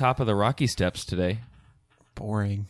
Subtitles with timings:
[0.00, 1.40] Top of the Rocky Steps today.
[2.14, 2.66] Boring.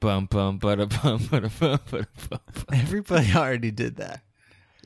[0.00, 2.40] Bum bum bada bum bada bum bada bum.
[2.72, 4.22] Everybody already did that.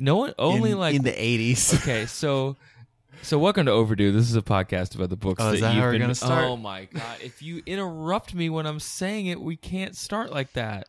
[0.00, 1.72] No one only in, like in the eighties.
[1.74, 2.56] okay, so
[3.22, 4.10] so welcome to Overdue.
[4.10, 6.12] This is a podcast about the books Oh, that that you've been.
[6.24, 7.18] Oh my god!
[7.22, 10.88] If you interrupt me when I'm saying it, we can't start like that.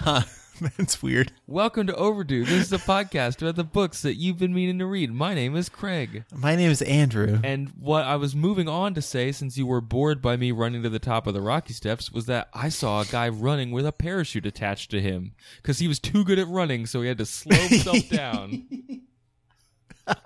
[0.00, 0.22] huh?
[0.78, 1.32] That's weird.
[1.46, 2.44] Welcome to Overdue.
[2.44, 5.12] This is a podcast about the books that you've been meaning to read.
[5.12, 6.24] My name is Craig.
[6.34, 7.40] My name is Andrew.
[7.44, 10.82] And what I was moving on to say, since you were bored by me running
[10.82, 13.86] to the top of the Rocky Steps, was that I saw a guy running with
[13.86, 17.18] a parachute attached to him because he was too good at running, so he had
[17.18, 18.66] to slow himself down.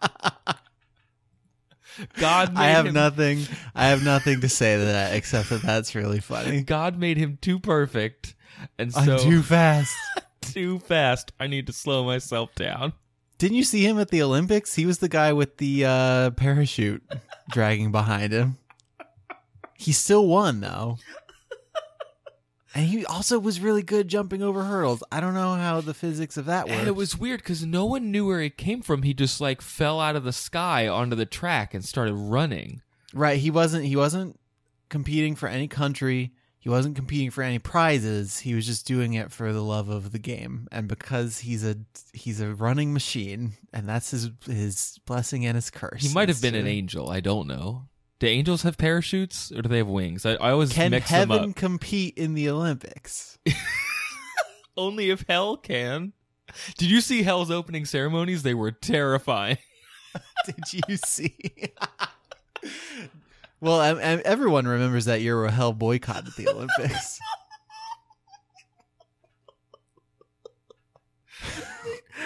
[2.14, 3.46] God made I have him, nothing.
[3.74, 6.62] I have nothing to say to that except that that's really funny.
[6.62, 8.34] God made him too perfect,
[8.78, 9.94] and so I'm too fast.
[10.40, 11.32] too fast.
[11.38, 12.92] I need to slow myself down.
[13.38, 14.74] Didn't you see him at the Olympics?
[14.74, 17.02] He was the guy with the uh, parachute
[17.50, 18.58] dragging behind him.
[19.74, 20.98] He still won though.
[22.72, 25.02] And he also was really good jumping over hurdles.
[25.10, 26.78] I don't know how the physics of that works.
[26.78, 29.02] And it was weird because no one knew where he came from.
[29.02, 32.80] He just like fell out of the sky onto the track and started running.
[33.12, 33.40] right.
[33.40, 33.86] He wasn't.
[33.86, 34.38] He wasn't
[34.88, 36.32] competing for any country.
[36.60, 38.40] He wasn't competing for any prizes.
[38.40, 41.76] He was just doing it for the love of the game, and because he's a
[42.12, 46.02] he's a running machine, and that's his his blessing and his curse.
[46.02, 47.08] He might have been an angel.
[47.08, 47.86] I don't know.
[48.18, 50.26] Do angels have parachutes or do they have wings?
[50.26, 51.56] I, I always Can mix them heaven up.
[51.56, 53.38] compete in the Olympics?
[54.76, 56.12] Only if hell can.
[56.76, 58.42] Did you see hell's opening ceremonies?
[58.42, 59.56] They were terrifying.
[60.44, 61.34] Did you see?
[63.60, 67.20] well, um, um, everyone remembers that year where hell boycotted the Olympics.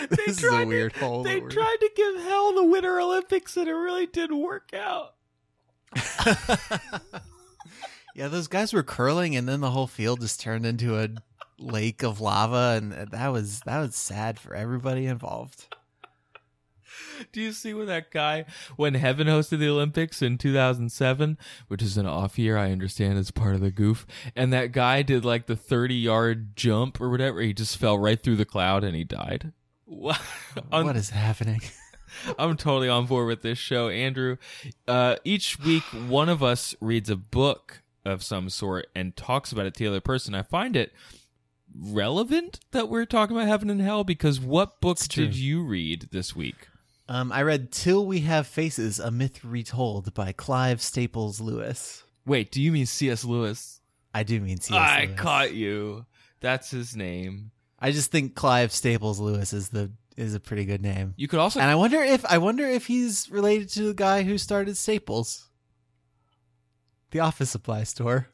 [0.10, 1.22] this is a weird hole.
[1.22, 5.14] They tried to give hell the Winter Olympics and it really didn't work out.
[8.14, 11.08] yeah, those guys were curling, and then the whole field just turned into a
[11.58, 15.68] lake of lava, and that was that was sad for everybody involved.
[17.32, 18.44] Do you see when that guy,
[18.76, 21.38] when Heaven hosted the Olympics in 2007,
[21.68, 25.02] which is an off year, I understand it's part of the goof, and that guy
[25.02, 28.84] did like the 30 yard jump or whatever, he just fell right through the cloud
[28.84, 29.52] and he died.
[29.84, 30.20] What?
[30.72, 31.60] On- what is happening?
[32.38, 34.36] I'm totally on board with this show, Andrew.
[34.86, 39.66] Uh, each week, one of us reads a book of some sort and talks about
[39.66, 40.34] it to the other person.
[40.34, 40.92] I find it
[41.76, 45.26] relevant that we're talking about heaven and hell because what book It's true.
[45.26, 46.68] did you read this week?
[47.08, 52.04] Um, I read "Till We Have Faces: A Myth Retold" by Clive Staples Lewis.
[52.26, 53.24] Wait, do you mean C.S.
[53.24, 53.80] Lewis?
[54.14, 54.78] I do mean C.S.
[54.80, 55.20] I Lewis.
[55.20, 56.06] caught you.
[56.40, 57.50] That's his name.
[57.78, 61.12] I just think Clive Staples Lewis is the is a pretty good name.
[61.16, 64.22] You could also And I wonder if I wonder if he's related to the guy
[64.22, 65.48] who started Staples,
[67.10, 68.28] the office supply store,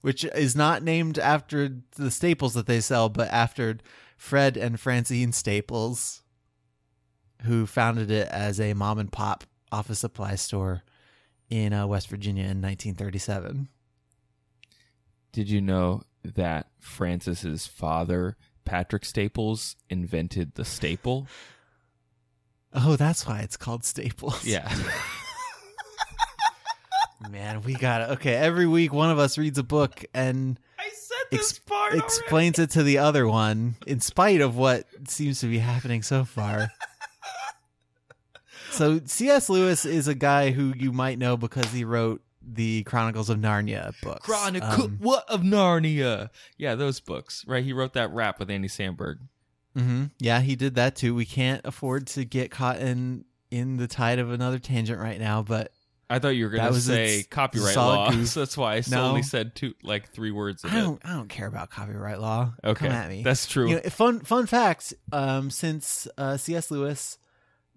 [0.00, 3.78] which is not named after the staples that they sell, but after
[4.16, 6.21] Fred and Francine Staples,
[7.44, 10.82] who founded it as a mom and pop office supply store
[11.50, 13.68] in uh, West Virginia in 1937.
[15.32, 21.26] did you know that Francis's father, Patrick Staples, invented the staple?
[22.74, 24.46] Oh, that's why it's called Staples.
[24.46, 24.66] Yeah.
[27.30, 28.10] Man, we got it.
[28.14, 31.60] Okay, every week one of us reads a book and I said ex-
[31.92, 36.24] explains it to the other one in spite of what seems to be happening so
[36.24, 36.70] far.
[38.72, 39.48] so C.S.
[39.48, 43.92] Lewis is a guy who you might know because he wrote the Chronicles of Narnia
[44.02, 44.26] books.
[44.26, 46.30] Chronicle Um, what of Narnia?
[46.56, 47.44] Yeah, those books.
[47.46, 49.18] Right, he wrote that rap with Andy Samberg.
[49.76, 50.10] mhm.
[50.18, 51.14] Yeah, he did that too.
[51.14, 55.42] We can't afford to get caught in in the tide of another tangent right now,
[55.42, 55.72] but
[56.10, 58.10] I thought you were going to say copyright law.
[58.26, 59.04] So that's why I No.
[59.06, 62.52] only said two, like three words of I don't I don't care about copyright law.
[62.64, 63.22] Okay, Come at me.
[63.22, 63.68] that's true.
[63.70, 64.92] You know, fun fun fact.
[65.12, 66.70] Um, since uh, C.S.
[66.70, 67.18] Lewis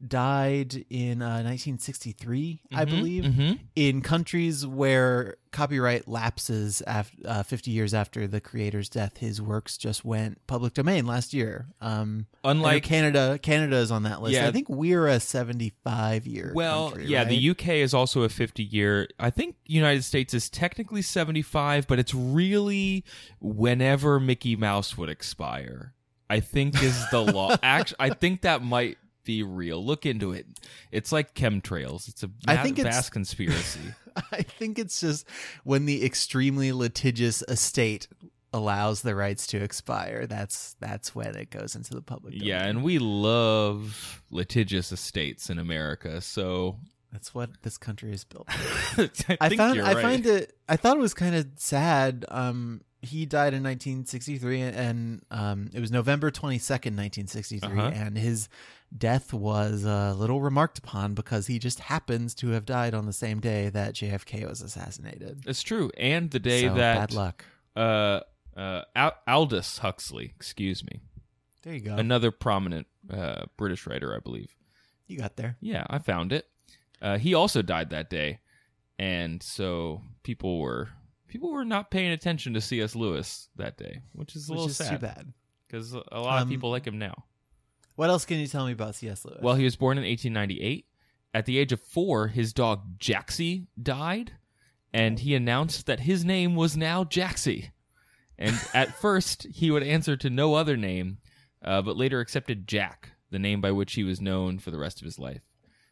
[0.06, 3.60] died in uh, 1963, I Mhm, believe, mhm.
[3.76, 9.18] in countries where copyright lapses af- uh, 50 years after the creator's death.
[9.18, 11.68] His works just went public domain last year.
[11.80, 14.36] Um, Unlike Canada, Canada is on that list.
[14.36, 14.48] Yeah.
[14.48, 16.52] I think we're a 75 year.
[16.54, 17.30] Well, country, yeah, right?
[17.30, 19.08] the UK is also a 50 year.
[19.20, 23.06] I think United States is technically 75, but it's really
[23.40, 25.94] whenever Mickey Mouse would expire.
[26.30, 27.56] I think is the law.
[27.64, 29.84] Actually, I think that might be real.
[29.86, 30.46] Look into it.
[30.92, 32.08] It's like chemtrails.
[32.08, 33.82] It's a I think it's- conspiracy.
[34.32, 35.28] I think it's just
[35.66, 38.08] when the extremely litigious estate
[38.54, 40.26] allows the rights to expire.
[40.26, 42.34] That's that's when it goes into the public.
[42.38, 46.22] yeah, and we love litigious estates in America.
[46.22, 46.78] So
[47.12, 48.48] that's what this country is built.
[48.50, 49.10] I,
[49.42, 52.24] I think found you're I find it I thought it was kind of sad.
[52.30, 57.92] Um, he died in 1963, and um, it was November 22nd, 1963, Uh-huh.
[57.94, 58.50] and his
[58.96, 63.14] death was a little remarked upon because he just happens to have died on the
[63.14, 65.44] same day that JFK was assassinated.
[65.48, 65.92] It's true.
[65.98, 67.46] And the day So, that bad luck.
[67.76, 68.22] uh
[68.56, 71.02] uh Al- Aldous Huxley, excuse me,
[71.64, 71.96] There you go.
[71.96, 74.56] another prominent uh, British writer, I believe.
[75.08, 75.58] you got there.
[75.62, 76.48] Yeah, I found it.
[77.02, 78.40] Uh, he also died that day,
[78.98, 80.90] and so people were
[81.28, 82.96] people were not paying attention to C.S.
[82.96, 85.34] Lewis that day, which is a Which little is too sad bad.
[85.68, 87.26] because a lot of Um, people like him now.
[87.96, 89.24] What else can you tell me about C.S.
[89.26, 89.40] Lewis?
[89.42, 90.86] Well, he was born in 1898.
[91.34, 94.34] At the age of four, his dog Jaxie died,
[94.94, 97.72] and he announced that his name was now Jaxie.
[98.38, 101.18] And at first, he would answer to no other name,
[101.64, 105.02] uh, but later accepted Jack, the name by which he was known for the rest
[105.02, 105.42] of his life.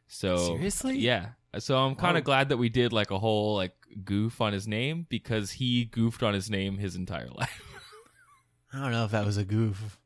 [0.07, 0.97] So Seriously?
[0.99, 1.29] yeah.
[1.59, 2.19] So I'm kind Oh.
[2.19, 3.73] of glad that we did like a whole like
[4.03, 7.61] goof on his name because he goofed on his name his entire life.
[8.73, 9.99] I don't know if that was a goof.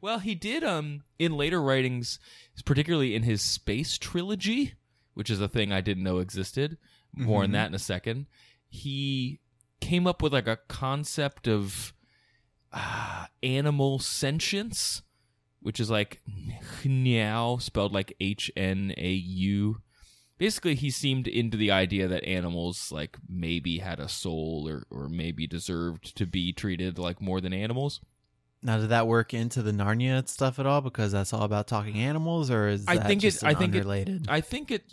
[0.00, 2.18] Well, he did um in later writings,
[2.64, 4.74] particularly in his space trilogy,
[5.14, 6.76] which is a thing I didn't know existed.
[7.16, 7.52] More on Mhm.
[7.52, 8.26] that in a second.
[8.68, 9.38] He
[9.80, 11.92] came up with like a concept of
[12.72, 15.02] uh, animal sentience,
[15.60, 16.20] which is like
[16.82, 19.80] Hnau, spelled like H N A U.
[20.38, 25.08] Basically, he seemed into the idea that animals like maybe had a soul or, or
[25.08, 28.00] maybe deserved to be treated like more than animals.
[28.64, 30.80] Now, did that work into the Narnia stuff at all?
[30.80, 33.86] Because that's all about talking animals, or is I that think it- I think it-
[34.28, 34.84] I think it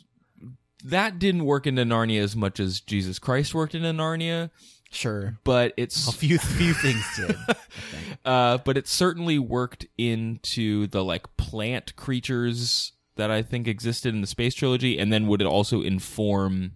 [0.83, 4.49] that didn't work into Narnia as much as Jesus Christ worked into Narnia,
[4.91, 7.35] sure, but it's a few few things did.
[8.25, 14.21] Uh but it certainly worked into the like plant creatures that I think existed in
[14.21, 16.73] the space trilogy and then would it also inform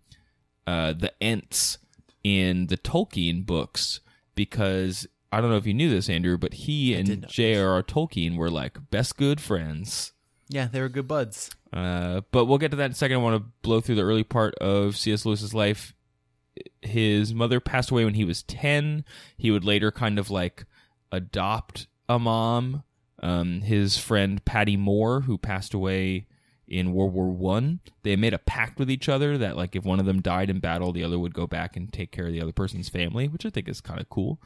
[0.66, 1.78] uh the Ents
[2.24, 4.00] in the Tolkien books
[4.34, 7.28] because I don't know if you knew this Andrew but he I and.
[7.28, 7.84] J.R.R.
[7.84, 10.14] Tolkien were like best good friends.
[10.48, 11.52] Yeah, they were good buds.
[11.74, 13.18] Uh, but we'll get to that in a second.
[13.18, 15.26] I want to blow through the early part of C.S.
[15.26, 15.94] Lewis's life.
[16.82, 19.04] His mother passed away when he was 10.
[19.38, 20.66] He would later kind of like
[21.12, 22.84] adopt a mom.
[23.22, 26.28] Um, his friend Patty Moore, who passed away
[26.68, 30.00] in World War One, they made a pact with each other that like if one
[30.00, 32.42] of them died in battle, the other would go back and take care of the
[32.42, 34.40] other person's family, which I think is kind of cool.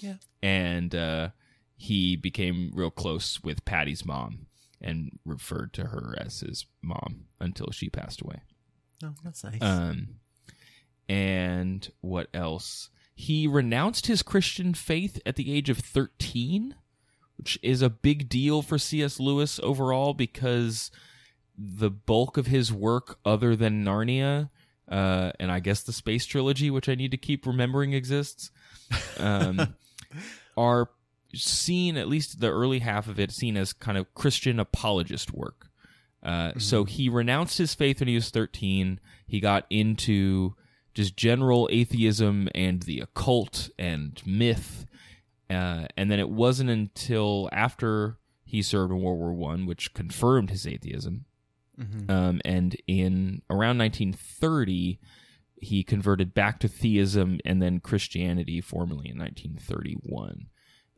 [0.00, 0.14] Yeah.
[0.42, 1.28] And uh,
[1.76, 4.46] he became real close with Patty's mom
[4.80, 8.42] and referred to her as his mom until she passed away.
[9.02, 9.60] Oh, that's nice.
[9.60, 10.08] Um,
[11.08, 12.90] and what else?
[13.14, 16.74] He renounced his Christian faith at the age of 13,
[17.38, 19.18] which is a big deal for C.S.
[19.18, 20.90] Lewis overall because
[21.56, 24.50] the bulk of his work, other than Narnia,
[24.90, 28.50] uh, and I guess the Space Trilogy, which I need to keep remembering exists,
[29.18, 29.74] um,
[30.56, 30.90] are
[31.34, 35.68] seen, at least the early half of it, seen as kind of Christian apologist work.
[36.22, 38.98] Uh, So he renounced his faith when he was 13.
[39.26, 40.54] He got into
[40.94, 44.86] just general atheism and the occult and myth.
[45.50, 50.50] Uh, and then it wasn't until after he served in World War One, which confirmed
[50.50, 51.24] his atheism.
[51.78, 52.10] Mhm.
[52.10, 54.98] Um, and in around 1930,
[55.60, 60.46] he converted back to theism and then Christianity formally in 1931,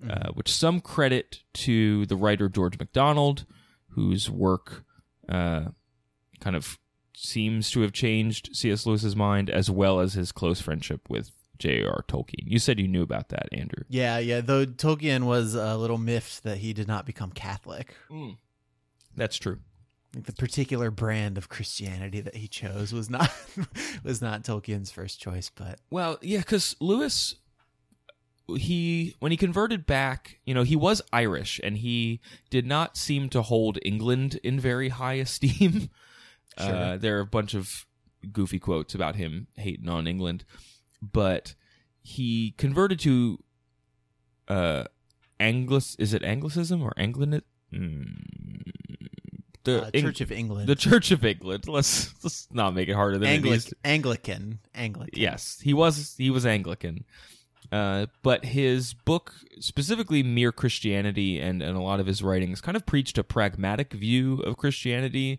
[0.09, 3.47] uh, which some credit to the writer George MacDonald,
[3.91, 4.85] whose work
[5.29, 5.67] uh,
[6.41, 6.79] kind of
[7.15, 8.87] seems to have changed C.S.
[8.87, 12.05] Lewis's mind, as well as his close friendship with J.R.
[12.07, 12.45] Tolkien.
[12.45, 13.83] You said you knew about that, Andrew.
[13.88, 14.41] Yeah, yeah.
[14.41, 17.95] Though Tolkien was a little miffed that he did not become Catholic.
[19.17, 19.59] That's true.
[20.15, 23.31] Like the particular brand of Christianity that he chose was not
[24.05, 27.35] was not Tolkien's first choice, but Well, yeah, because Lewis
[28.57, 33.29] he when he converted back, you know, he was Irish and he did not seem
[33.31, 35.91] to hold England in very high esteem.
[36.57, 37.87] Uh, there are a bunch of
[38.33, 40.45] goofy quotes about him hating on England,
[41.00, 41.55] but
[42.03, 43.38] he converted to
[44.49, 44.85] uh
[45.38, 48.48] Anglis is it Anglicism or Anglican mm,
[49.72, 50.68] the Uh, Eng- Church of England.
[50.68, 51.68] the Church of England.
[51.68, 54.58] Let's let's not make it harder than it needs Anglic- Anglican.
[54.75, 55.20] Anglican.
[55.20, 57.04] Yes, he was he was Anglican.
[57.70, 62.76] Uh, but his book, specifically Mere Christianity, and, and a lot of his writings, kind
[62.78, 65.38] of preached a pragmatic view of Christianity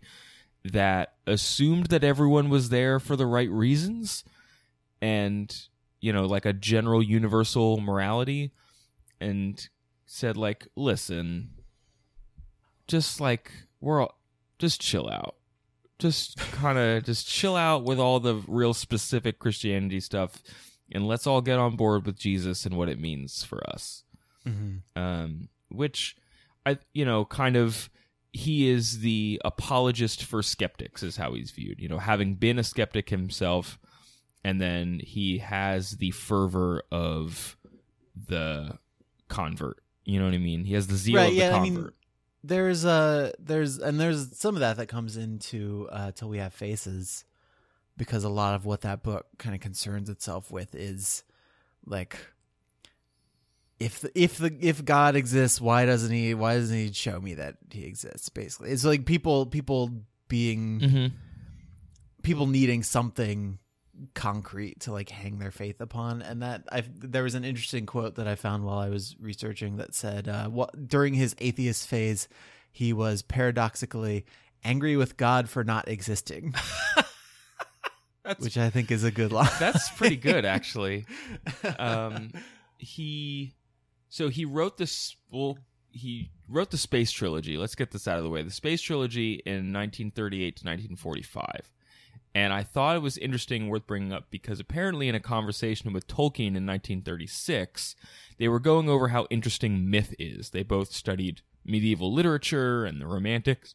[0.64, 4.24] that assumed that everyone was there for the right reasons
[5.02, 5.58] and,
[6.02, 8.52] you know, like a general universal morality,
[9.20, 9.68] and
[10.06, 11.50] said, like, listen,
[12.88, 14.19] just like, we're all,
[14.60, 15.36] just chill out
[16.00, 20.42] just kind of just chill out with all the real specific Christianity stuff,
[20.92, 24.06] and let's all get on board with Jesus and what it means for us.
[24.48, 24.82] Mhm.
[24.96, 26.16] Um, which
[26.66, 27.90] I, you know, kind of
[28.32, 31.82] he is the apologist for skeptics is how he's viewed.
[31.82, 33.78] You know, having been a skeptic himself,
[34.42, 37.58] and then he has the fervor of
[38.16, 38.80] the
[39.28, 39.84] convert.
[40.06, 40.64] You know what I mean?
[40.64, 41.96] He has the zeal Right, of the yeah, I mean, convert.
[42.44, 46.54] There's uh there's and there's some of that that comes into uh till we have
[46.54, 47.26] faces
[47.98, 51.24] because a lot of what that book kind of concerns itself with is
[51.86, 52.18] like
[53.80, 57.36] if the, if the if God exists, why doesn't he why doesn't he show me
[57.36, 58.72] that he exists basically.
[58.72, 59.92] It's like people people
[60.28, 61.08] being hmm
[62.22, 63.58] people needing something
[64.14, 68.16] concrete to like hang their faith upon and that i there was an interesting quote
[68.16, 72.28] that i found while i was researching that said uh what during his atheist phase
[72.72, 74.26] he was paradoxically
[74.64, 76.54] angry with god for not existing
[78.24, 81.06] That's which i think is a good line That's pretty good, actually.
[81.78, 82.32] Um,
[82.78, 83.54] he,
[84.10, 85.16] so he wrote this.
[85.32, 85.58] Well,
[85.92, 87.58] he wrote the space trilogy.
[87.58, 88.42] Let's get this out of the way.
[88.42, 91.70] The space trilogy in 1938 to 1945.
[92.36, 96.08] And I thought it was interesting, worth bringing up, because apparently in a conversation with
[96.08, 97.96] Tolkien in 1936,
[98.38, 100.52] they were going over how interesting myth is.
[100.52, 103.74] They both studied medieval literature and the Romantics.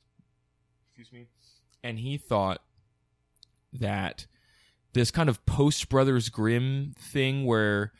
[0.88, 1.26] Excuse me.
[1.82, 2.62] And he thought
[3.72, 4.26] that
[4.92, 7.92] this kind of post Brothers Grimm thing where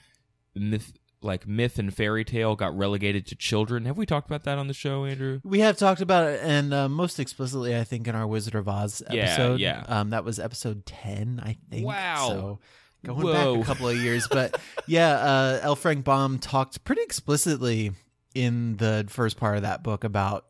[0.55, 0.93] myth,
[1.25, 3.87] like myth and fairy tale, got relegated to children.
[3.87, 5.41] Have we talked about that on the show, Andrew?
[5.43, 8.69] we have talked about it and uh, most explicitly i think in our wizard of
[8.69, 9.85] oz Yeah, episode yeah.
[9.89, 12.29] um that was episode 10 i think Wow.
[12.29, 12.59] so
[13.05, 13.55] going Whoa.
[13.57, 17.93] back a couple of years but yeah uh l frank baum talked pretty explicitly
[18.35, 20.47] in the first part of that book about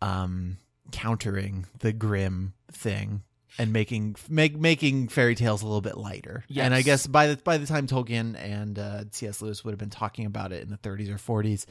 [0.00, 0.56] um
[0.90, 3.22] countering the Grimm thing
[3.58, 6.44] and making make making fairy tales a little bit lighter.
[6.56, 9.42] And I guess by the by the time Tolkien and uh, C.S.
[9.42, 11.66] Lewis would have been talking about it in the 30s or 40s,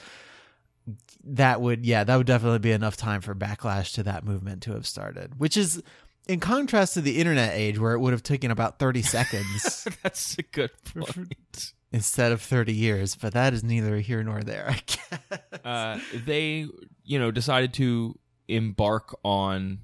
[1.24, 4.74] that would yeah that would definitely be enough time for backlash to that movement to
[4.74, 5.40] have started.
[5.40, 5.82] Which is
[6.28, 10.38] in contrast to the internet age where it would have taken about 30 seconds That's
[10.38, 11.74] a good point.
[11.92, 13.16] instead of 30 years.
[13.16, 14.70] But that is neither here nor there.
[14.70, 15.40] I guess.
[15.66, 16.68] uh, they,
[17.04, 19.80] you know, decided to embark on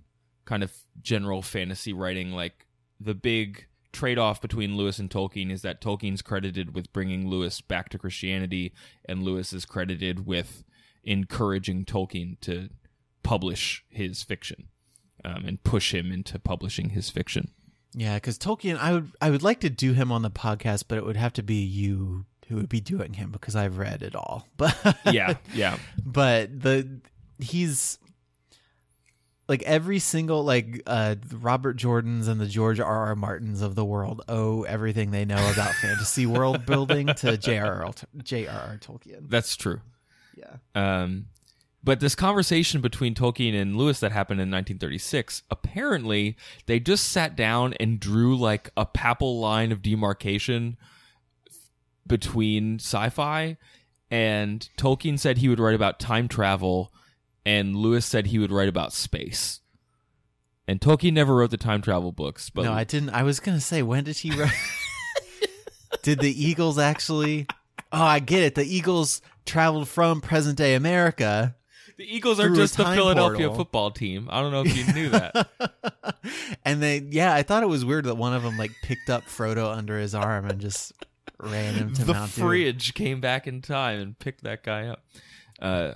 [0.48, 2.32] kind of general fantasy writing.
[2.32, 2.66] Like
[3.00, 7.62] the big trade off between Lewis and Tolkien is that Tolkien's credited with bringing Lewis
[7.62, 8.74] back to Christianity,
[9.06, 10.64] and Lewis is credited with
[11.04, 12.70] encouraging Tolkien to
[13.24, 14.70] publish his fiction
[15.24, 17.52] um, and push him into publishing his fiction.
[17.94, 20.98] Yeah, because Tolkien, I would I would like to do him on the podcast, but
[20.98, 24.16] it would have to be you who would be doing him because I've read it
[24.16, 24.48] all.
[24.58, 24.76] But
[25.12, 25.78] Yeah, yeah.
[26.06, 27.02] but the
[27.40, 28.00] he's
[29.48, 33.06] like every single like uh Robert Jordans and the George R.
[33.08, 33.16] R.
[33.16, 37.94] Martins of the world owe everything they know about fantasy world building to J.R.R.
[38.24, 38.78] J.R.R.
[38.82, 39.30] Tolkien.
[39.30, 39.82] That's true.
[40.36, 40.58] Yeah.
[40.76, 41.28] Um,
[41.84, 46.36] but this conversation between Tolkien and Lewis that happened in 1936, apparently
[46.66, 50.76] they just sat down and drew like a papal line of demarcation
[52.06, 53.58] between sci-fi.
[54.12, 56.92] And Tolkien said he would write about time travel,
[57.48, 59.62] and Lewis said he would write about space.
[60.68, 63.12] And Tolkien never wrote the time travel books, but no, I didn't.
[63.12, 64.52] I was gonna say, when did he write?
[66.04, 67.48] did the Eagles actually?
[67.94, 68.56] Oh, I get it.
[68.56, 71.56] The Eagles traveled from present day America.
[71.98, 73.56] the Eagles are just the Philadelphia portal.
[73.56, 74.28] football team.
[74.30, 75.48] I don't know if you knew that.
[76.66, 79.24] and they, yeah, I thought it was weird that one of them like picked up
[79.24, 80.92] Frodo under his arm and just
[81.40, 82.46] ran him to the Mount Doom.
[82.46, 85.06] fridge came back in time and picked that guy up.
[85.62, 85.94] Uh,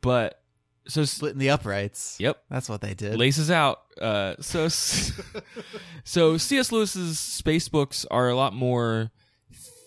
[0.00, 0.40] but
[0.88, 2.16] so splitting the uprights.
[2.18, 3.16] yep, That's what they did.
[3.18, 3.80] laces out.
[4.00, 4.68] Uh, so
[6.04, 6.72] so C.S.
[6.72, 9.10] Lewis's space books are a lot more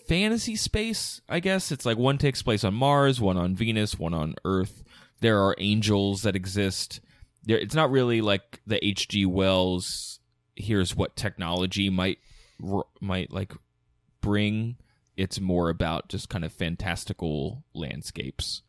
[0.06, 1.72] fantasy space, I guess.
[1.72, 4.82] It's like one takes place on Mars, one on Venus, one on Earth.
[5.20, 7.00] There are angels that exist.
[7.44, 9.26] There, it's not really like the H.G.
[9.26, 10.20] Wells.
[10.56, 12.18] Here's what technology might
[12.64, 13.52] r- might like
[14.20, 14.76] bring.
[15.16, 18.62] It's more about just kind of fantastical landscapes,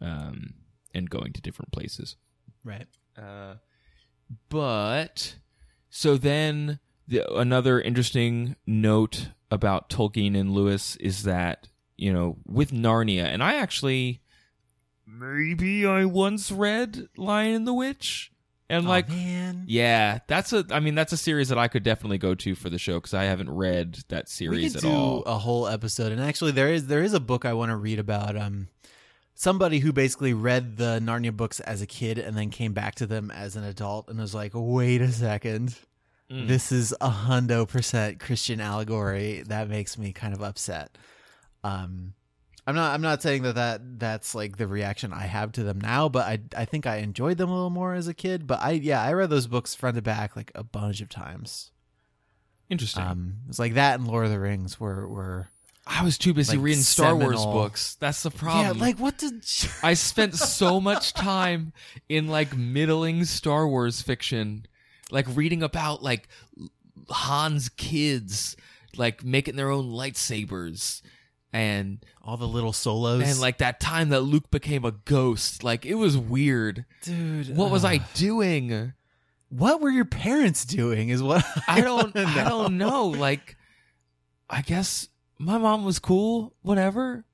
[0.00, 0.54] um,
[0.96, 2.16] and going to different places.
[2.64, 2.86] Right.
[3.16, 3.56] Uh,
[4.48, 5.36] but
[5.90, 12.72] so then the, another interesting note about Tolkien and Lewis is that you know with
[12.72, 14.20] Narnia, and I actually
[15.06, 18.32] maybe I once read Lion and the Witch,
[18.68, 19.64] and like oh, man.
[19.66, 22.68] yeah, that's a I mean that's a series that I could definitely go to for
[22.68, 25.22] the show because I haven't read that we series could at do all.
[25.22, 27.98] a whole episode and actually there is there is a book i want to read
[27.98, 28.68] about um
[29.38, 33.06] somebody who basically read the narnia books as a kid and then came back to
[33.06, 35.76] them as an adult and was like wait a second
[36.28, 36.48] Mm.
[36.48, 40.98] this is a hundo percent christian allegory that makes me kind of upset
[41.62, 42.14] um
[42.66, 45.80] i'm not i'm not saying that, that that's like the reaction i have to them
[45.80, 48.58] now but i i think i enjoyed them a little more as a kid but
[48.60, 51.70] i yeah i read those books front to back like a bunch of times
[52.68, 53.04] Interesting.
[53.04, 55.46] um it's like that and lord of the rings were were
[55.86, 57.94] I was too busy like reading Star Wars books.
[58.00, 58.76] That's the problem.
[58.76, 59.44] Yeah, like what did
[59.82, 61.72] I spent so much time
[62.08, 64.66] in like middling Star Wars fiction,
[65.10, 66.28] like reading about like
[67.10, 68.56] Han's kids,
[68.96, 71.02] like making their own lightsabers,
[71.52, 75.62] and all the little solos and like that time that Luke became a ghost.
[75.62, 76.84] Like it was weird.
[77.02, 78.92] dude, What was uh, I doing?
[79.48, 81.10] What were your parents doing?
[81.10, 82.12] Is what I don't.
[82.12, 83.06] wanna I don't know.
[83.06, 83.56] Like,
[84.50, 86.54] I guess my mom was cool.
[86.62, 87.24] Whatever.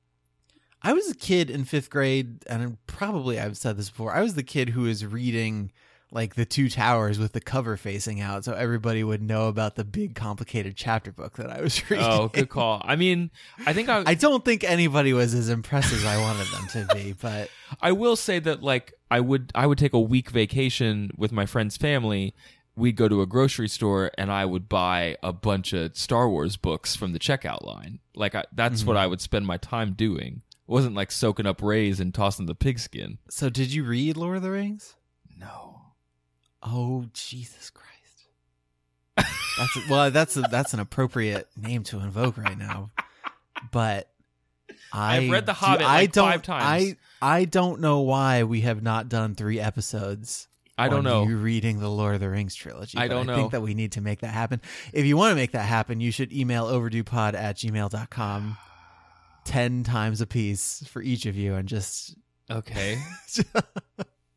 [0.83, 4.13] I was a kid in fifth grade, and probably I've said this before.
[4.13, 5.71] I was the kid who was reading
[6.11, 9.85] like the two towers with the cover facing out, so everybody would know about the
[9.85, 12.07] big complicated chapter book that I was oh, reading.
[12.07, 12.83] Oh, good call.
[12.85, 13.31] I mean,
[13.65, 14.03] I think I.
[14.07, 17.49] I don't think anybody was as impressed as I wanted them to be, but
[17.81, 21.47] I will say that like I would I would take a week vacation with my
[21.47, 22.35] friend's family.
[22.75, 26.57] We'd go to a grocery store and I would buy a bunch of Star Wars
[26.57, 27.99] books from the checkout line.
[28.15, 28.89] Like I, that's mm-hmm.
[28.89, 30.43] what I would spend my time doing.
[30.51, 33.19] It wasn't like soaking up rays and tossing the pigskin.
[33.29, 34.95] so did you read Lord of the Rings?
[35.37, 35.81] No.
[36.63, 37.93] Oh Jesus Christ!
[39.59, 42.91] That's a, well, that's a, that's an appropriate name to invoke right now.
[43.71, 44.09] But
[44.93, 46.97] I, I've read The do- Hobbit, I like, don't, five times.
[47.23, 50.49] I I don't know why we have not done three episodes.
[50.79, 51.27] I don't know.
[51.29, 52.97] You reading the Lord of the Rings trilogy.
[52.99, 53.37] I don't I know.
[53.37, 54.61] think that we need to make that happen.
[54.93, 58.57] If you want to make that happen, you should email overduepod at gmail.com
[59.45, 62.17] 10 times a piece for each of you and just
[62.51, 62.99] Okay.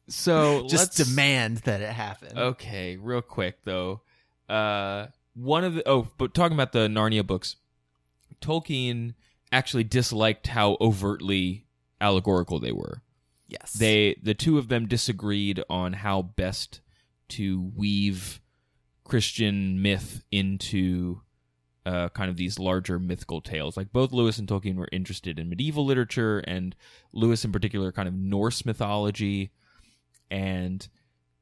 [0.07, 2.37] So just demand that it happen.
[2.37, 4.01] Okay, real quick though.
[4.47, 7.55] Uh one of the oh, but talking about the Narnia books,
[8.41, 9.15] Tolkien
[9.51, 11.65] actually disliked how overtly
[11.99, 13.01] allegorical they were.
[13.47, 13.73] Yes.
[13.73, 16.81] They the two of them disagreed on how best
[17.29, 18.41] to weave
[19.03, 21.21] Christian myth into
[21.85, 23.77] uh, kind of these larger mythical tales.
[23.77, 26.75] Like both Lewis and Tolkien were interested in medieval literature, and
[27.13, 29.51] Lewis in particular, kind of Norse mythology,
[30.31, 30.87] and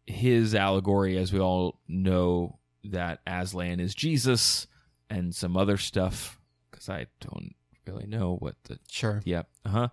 [0.05, 4.67] his allegory, as we all know, that Aslan is Jesus,
[5.09, 6.39] and some other stuff
[6.69, 7.55] because I don't
[7.87, 9.21] really know what the Sure.
[9.23, 9.47] Yep.
[9.65, 9.87] Uh huh.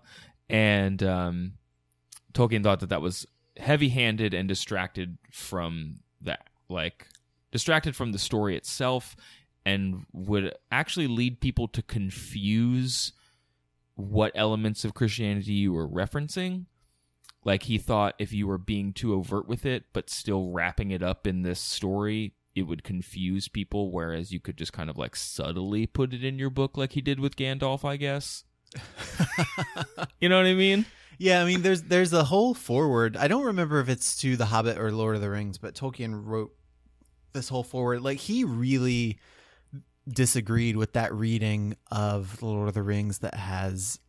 [0.49, 1.53] And um,
[2.33, 7.07] Tolkien thought that that was heavy-handed and distracted from that, like
[7.51, 9.15] distracted from the story itself,
[9.65, 13.13] and would actually lead people to confuse
[13.95, 16.65] what elements of Christianity you were referencing.
[17.43, 21.01] Like he thought if you were being too overt with it, but still wrapping it
[21.03, 23.91] up in this story, it would confuse people.
[23.91, 27.01] Whereas you could just kind of like subtly put it in your book, like he
[27.01, 28.43] did with Gandalf, I guess.
[30.19, 30.85] You know what I mean?
[31.17, 33.15] Yeah, I mean, there's there's a whole forward.
[33.17, 36.25] I don't remember if it's to The Hobbit or Lord of the Rings, but Tolkien
[36.25, 36.53] wrote
[37.33, 38.01] this whole forward.
[38.01, 39.19] Like he really
[40.07, 43.99] disagreed with that reading of Lord of the Rings that has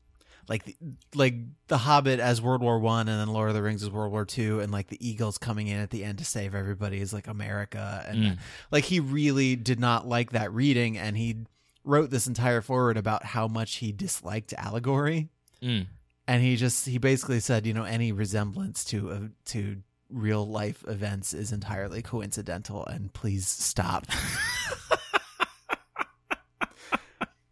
[0.48, 0.76] like the,
[1.14, 1.34] like
[1.68, 4.24] The Hobbit as World War One, and then Lord of the Rings as World War
[4.24, 7.28] Two, and like the Eagles coming in at the end to save everybody is like
[7.28, 8.38] America, and Mm.
[8.70, 11.44] like he really did not like that reading, and he
[11.84, 15.28] wrote this entire forward about how much he disliked allegory
[15.62, 15.86] Mm.
[16.28, 19.78] And he just he basically said you know any resemblance to uh, to
[20.10, 24.06] real life events is entirely coincidental and please stop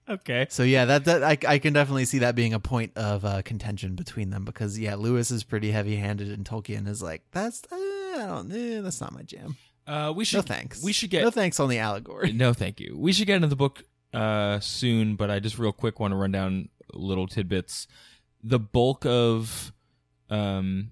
[0.09, 0.47] Okay.
[0.51, 3.43] so yeah that, that I, I can definitely see that being a point of uh,
[3.43, 7.63] contention between them because yeah lewis is pretty heavy handed and tolkien is like that's
[7.71, 9.57] uh, i don't eh, that's not my jam
[9.87, 10.39] Uh, we should.
[10.39, 11.23] no thanks We should get.
[11.23, 12.97] no thanks on the allegory No, thank you.
[12.99, 16.17] We should get into the book uh, soon, but I just real quick want to
[16.17, 17.87] run down little tidbits.
[18.43, 19.73] The bulk of
[20.29, 20.91] um,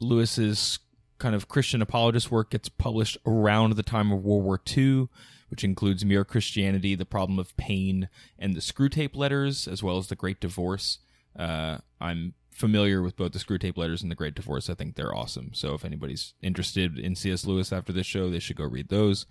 [0.00, 0.78] Lewis's
[1.18, 5.08] kind of Christian apologist work gets published around the time of World War II,
[5.48, 10.06] which includes Mere Christianity, The Problem of Pain, and the Screwtape Letters, as well as
[10.06, 10.98] The Great Divorce.
[11.36, 14.68] Uh, I'm familiar with both the Screwtape Letters and The Great Divorce.
[14.68, 15.50] I think they're awesome.
[15.54, 17.46] So if anybody's interested in C.S.
[17.46, 19.26] Lewis after this show, they should go read those.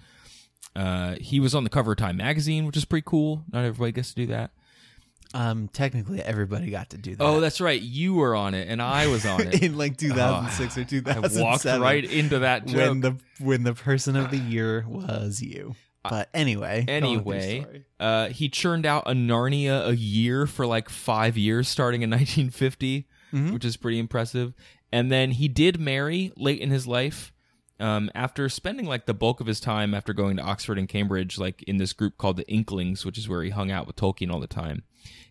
[0.75, 3.43] Uh, he was on the cover of Time magazine, which is pretty cool.
[3.51, 4.51] Not everybody gets to do that.
[5.33, 7.23] Um, technically, everybody got to do that.
[7.23, 7.81] Oh, that's right.
[7.81, 9.61] You were on it, and I was on it.
[9.61, 11.43] in like 2006 or I 2007.
[11.43, 12.89] walked right into that joke.
[12.89, 15.75] when the when the person of the year was you.
[16.09, 20.47] But anyway, go on with your Anyway, uh, he churned out a Narnia a year
[20.47, 23.51] for like five years, starting in 1950, Mhm.
[23.53, 24.53] which is pretty impressive.
[24.93, 27.33] And then he did marry late in his life.
[27.79, 31.37] Um, after spending like the bulk of his time after going to Oxford and Cambridge,
[31.37, 34.31] like in this group called the Inklings, which is where he hung out with Tolkien
[34.31, 34.81] all the time.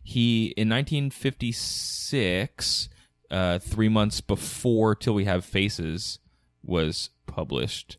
[0.03, 2.89] He in 1956,
[3.31, 6.19] uh, three months before Till We Have Faces
[6.63, 7.99] was published,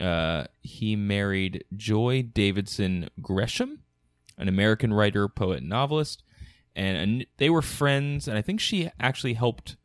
[0.00, 3.80] uh, he married Joy Davidman Gresham,
[4.36, 6.22] an American writer, poet, and novelist,
[6.74, 8.26] and, and they were friends.
[8.26, 9.76] And I think she actually helped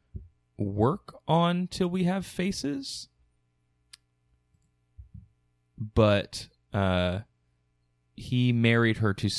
[0.58, 3.09] work on Till We Have Faces,
[5.80, 7.20] but uh,
[8.16, 9.30] he married her to,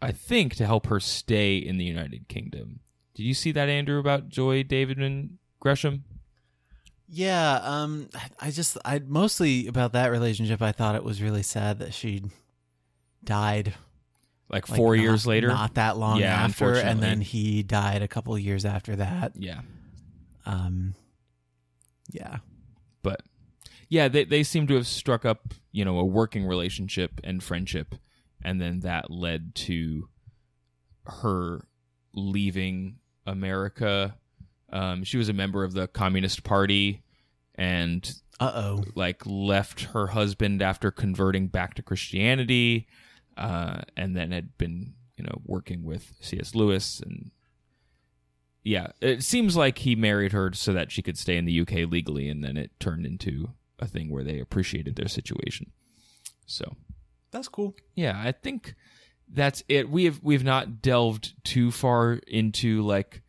[0.00, 2.80] I think, to help her stay in the United Kingdom.
[3.14, 6.04] Did you see that, Andrew, about Joy Davidman Gresham?
[7.08, 8.08] yeah, um,
[8.40, 10.62] I just I mostly about that relationship.
[10.62, 12.22] I thought it was really sad that she
[13.22, 13.74] died
[14.48, 15.48] Like like, four not- years later.
[15.48, 19.32] not that long Yeah, after, and then he died a couple years after that.
[19.36, 19.60] yeah.
[20.46, 20.94] Um,
[22.10, 22.38] yeah,
[23.02, 23.22] but
[23.94, 27.94] yeah, they they seem to have struck up, you know, a working relationship and friendship,
[28.42, 30.08] and then that led to
[31.06, 31.68] her
[32.12, 34.16] leaving America.
[34.72, 37.04] Um, she was a member of the Communist Party,
[37.54, 38.84] and uh oh.
[38.96, 42.88] like left her husband after converting back to Christianity,
[43.36, 46.56] uh, and then had been you know working with C.S.
[46.56, 47.30] Lewis and
[48.64, 51.88] yeah, it seems like he married her so that she could stay in the UK
[51.88, 55.72] legally, and then it turned into a thing where they appreciated their situation.
[56.46, 56.76] So
[57.30, 57.74] That's cool.
[57.94, 58.74] yeah, I think
[59.28, 59.88] that's it.
[59.90, 63.22] We have we've not delved too far into like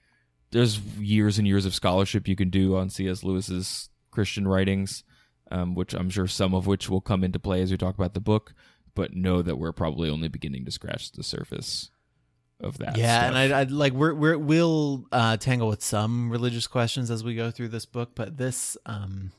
[0.52, 3.24] there's years and years of scholarship you can do on C.S.
[3.24, 5.04] Lewis's Christian writings,
[5.52, 8.14] um, which I'm sure some of which will come into play as we talk about
[8.14, 8.54] the book.
[8.94, 11.90] But know that we're probably only beginning to scratch the surface
[12.62, 12.98] of that.
[12.98, 13.36] yeah, stuff.
[13.36, 17.36] and I, I like we're, we're we'll uh, tangle with some religious questions as we
[17.36, 19.32] go through this book, but this, um,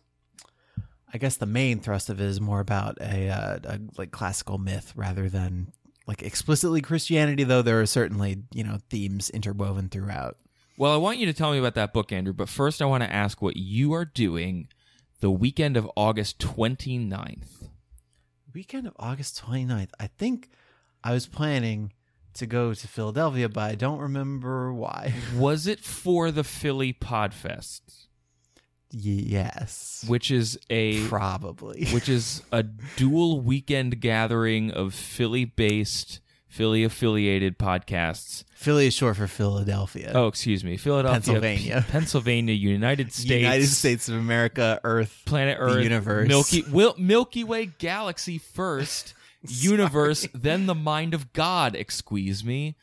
[1.16, 4.58] I guess, the main thrust of it is more about a, uh, a like classical
[4.58, 5.72] myth rather than
[6.06, 7.42] like explicitly Christianity.
[7.42, 10.36] Though there are certainly you know themes interwoven throughout.
[10.76, 12.34] Well, I want you to tell me about that book, Andrew.
[12.34, 14.68] But first, I want to ask what you are doing
[15.20, 17.70] the weekend of August 29th.
[18.52, 19.92] Weekend of August 29th.
[19.98, 20.50] I think
[21.02, 21.94] I was planning
[22.34, 25.14] to go to Philadelphia, but I don't remember why.
[25.34, 28.05] Was it for the Philly Podfest?
[29.00, 31.86] Yes, which is a probably.
[31.92, 38.44] which is a dual weekend gathering of Philly-based, Philly-affiliated podcasts.
[38.54, 40.12] Philly is short for Philadelphia.
[40.14, 41.84] Oh, excuse me, Philadelphia, Pennsylvania.
[41.86, 46.26] P- Pennsylvania, United States, United States of America, Earth, planet Earth, universe.
[46.28, 51.76] Milky Wil- Milky Way galaxy first, universe, then the mind of God.
[51.76, 52.76] Excuse me.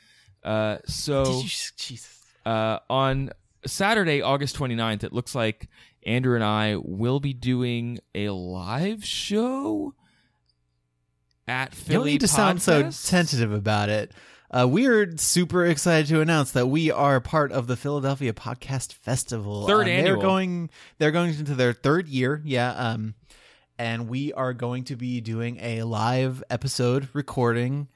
[0.43, 2.21] Uh, so Did you, Jesus.
[2.45, 3.31] uh, on
[3.65, 5.67] Saturday, August 29th, it looks like
[6.05, 9.93] Andrew and I will be doing a live show
[11.47, 11.93] at Philly.
[11.93, 14.11] You don't need to sound so tentative about it.
[14.51, 19.65] Uh, we're super excited to announce that we are part of the Philadelphia Podcast Festival.
[19.65, 20.21] Third Um, They're annual.
[20.21, 20.69] going.
[20.99, 22.39] They're going into their third year.
[22.45, 22.69] Yeah.
[22.71, 23.15] Um,
[23.79, 27.87] and we are going to be doing a live episode recording.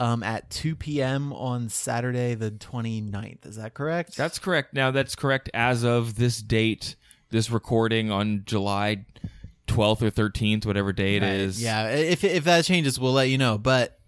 [0.00, 1.32] Um, at 2 p.m.
[1.32, 3.44] on Saturday the 29th.
[3.44, 4.16] Is that correct?
[4.16, 4.72] That's correct.
[4.72, 6.94] Now, that's correct as of this date,
[7.30, 9.04] this recording on July
[9.66, 11.32] 12th or 13th, whatever day it Right.
[11.32, 11.62] is.
[11.62, 13.58] Yeah, if if that changes, we'll let you know.
[13.58, 13.98] But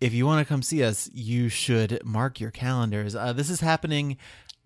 [0.00, 3.14] if you want to come see us, you should mark your calendars.
[3.14, 4.16] Uh, this is happening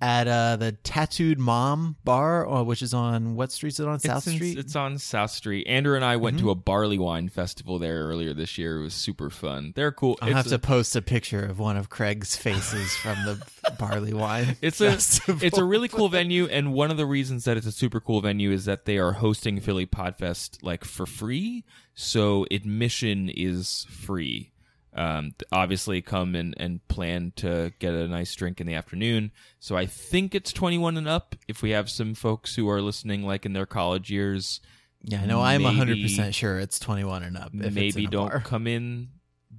[0.01, 3.99] at uh, the Tattooed Mom Bar, uh, which is on what street is it on?
[4.01, 4.51] South in- Street.
[4.53, 4.61] Mm-hmm.
[4.61, 5.67] It's on South Street.
[5.67, 8.81] Andrew and I went to a barley wine festival there earlier this year.
[8.81, 9.73] It was super fun.
[9.77, 10.19] They're cool.
[10.21, 13.43] I'll It's have a- to post a picture of one of Craig's faces from the
[13.79, 14.57] barley wine.
[14.61, 17.73] It's a it's a really cool venue, and one of the reasons that it's a
[17.73, 21.65] super cool venue is that they are hosting Philly Podfest like for free.
[21.95, 24.51] So admission is free.
[24.97, 29.33] Um, obviously, come and, and plan to get a nice drink in the afternoon.
[29.59, 31.35] So I think it's 21 and up.
[31.49, 34.61] If we have some folks who are listening, like in their college years,
[35.03, 37.51] Yeah, no, I'm Maybe- 100% sure it's 21 and up.
[37.55, 38.41] if maybe don't bar.
[38.41, 39.09] come in.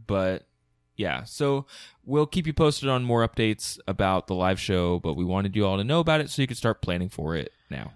[0.07, 0.47] But
[0.95, 1.65] yeah, so
[2.05, 4.99] we'll keep you posted on more updates about the live show.
[4.99, 7.35] But we wanted you all to know about it so you could start planning for
[7.35, 7.91] it now.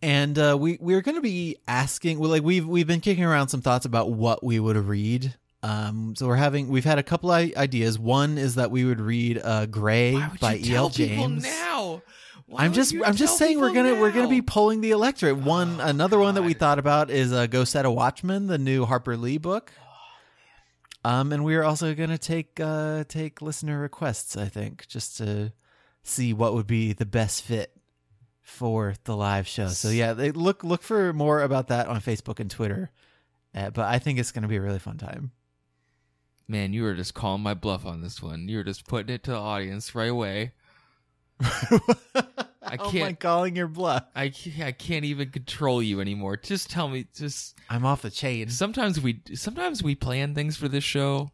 [0.00, 2.18] And uh, we we're going to be asking.
[2.20, 5.34] Well, like we've we've been kicking around some thoughts about what we would read.
[5.62, 7.98] Um, so we're having we've had a couple of ideas.
[7.98, 10.74] One is that we would read uh, Grey by E.
[10.74, 10.88] L.
[10.88, 11.42] James.
[11.42, 12.02] now?
[12.46, 15.36] Why I'm just I'm just saying we're gonna we're gonna be polling the electorate.
[15.36, 18.56] One Oh, another one that we thought about is uh, Go Set a Watchman, the
[18.56, 19.72] new Harper Lee book.
[21.04, 24.36] Um, and we are also gonna take uh take listener requests.
[24.36, 25.52] I think just to
[26.02, 27.72] see what would be the best fit
[28.40, 29.68] for the live show.
[29.68, 32.90] So yeah, they look look for more about that on Facebook and Twitter.
[33.54, 35.32] Uh, but I think it's gonna be a really fun time.
[36.48, 38.48] Man, you were just calling my bluff on this one.
[38.48, 40.52] You were just putting it to the audience right away.
[41.40, 44.04] I oh can't- am calling your bluff.
[44.14, 46.36] I can't, I can't even control you anymore.
[46.36, 47.06] Just tell me.
[47.14, 48.48] Just I'm off the chain.
[48.48, 51.30] sometimes we sometimes we plan things for this show,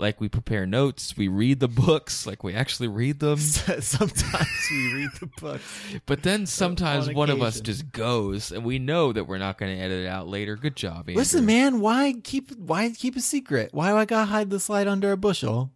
[0.00, 3.38] like we prepare notes, we read the books, like we actually read them.
[3.80, 5.62] Sometimes we read the books.
[6.06, 9.58] But then sometimes on one of us just goes, and we know that we're not
[9.58, 10.56] going to edit it out later.
[10.56, 11.16] Good job, Andrew.
[11.16, 13.70] Listen, man, why keep why keep a secret?
[13.72, 15.70] Why do I gotta hide this light under a bushel?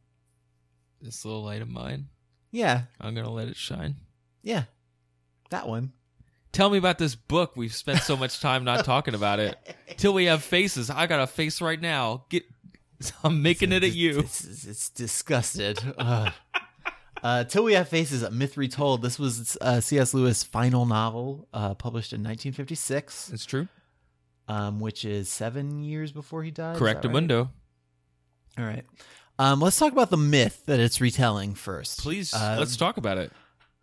[1.03, 2.07] This little light of mine,
[2.51, 3.97] Yeah, I'm going to let it shine.
[4.43, 4.65] yeah,
[5.51, 5.93] that one.
[6.53, 7.57] Tell me about this book.
[7.57, 9.59] We've spent so much time not talking about it.
[9.99, 10.89] Till we have faces.
[10.89, 12.25] I got a face right now.
[12.31, 12.45] Get.
[13.25, 14.21] I'm making it at you.
[14.21, 15.79] It's, it's, it's disgusted.
[15.99, 16.33] Ugh.
[17.23, 19.01] Uh, Till we have faces, a myth retold.
[19.03, 20.13] This was uh, C.S.
[20.13, 23.67] Lewis' final novel, uh, published in 1956, It's true.
[24.47, 26.77] um, which is seven years before he died.
[26.77, 27.15] Correct, that right?
[27.15, 27.51] Mundo.
[28.59, 28.85] All right.
[29.39, 32.01] Um, let's talk about the myth that it's retelling first.
[32.01, 33.33] Please, Uh, let's talk about it.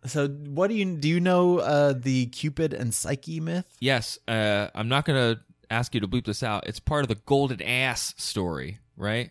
[0.06, 1.08] So, what do you do?
[1.08, 3.66] You know uh, the Cupid and Psyche myth?
[3.80, 6.66] Yes, uh, I'm not going to ask you to bleep this out.
[6.68, 9.30] It's part of the Golden Ass story, right?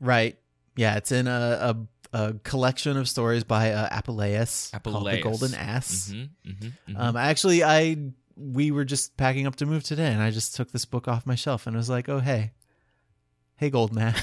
[0.00, 0.38] Right.
[0.76, 1.76] Yeah, it's in a,
[2.12, 6.12] a, a collection of stories by uh, Apuleius, called The Golden Ass.
[6.14, 7.96] Mm-hmm, mm-hmm, Um, actually, I
[8.36, 11.26] we were just packing up to move today, and I just took this book off
[11.26, 12.52] my shelf and was like, "Oh, hey,
[13.56, 14.20] hey, Golden Ass."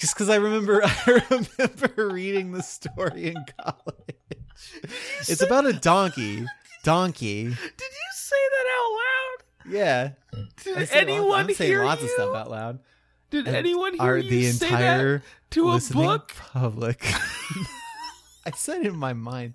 [0.00, 4.16] just because I remember, I remember reading the story in college.
[5.28, 6.44] It's about a donkey.
[6.82, 7.44] Donkey.
[7.44, 9.43] Did you say that out loud?
[9.68, 10.10] Yeah.
[10.32, 12.06] Did I say lots- anyone I'm saying hear lots you?
[12.08, 12.78] of stuff out loud.
[13.30, 16.32] Did And anyone hear Are you the say entire that to a book?
[16.52, 17.04] public?
[18.46, 19.54] I said it in my mind.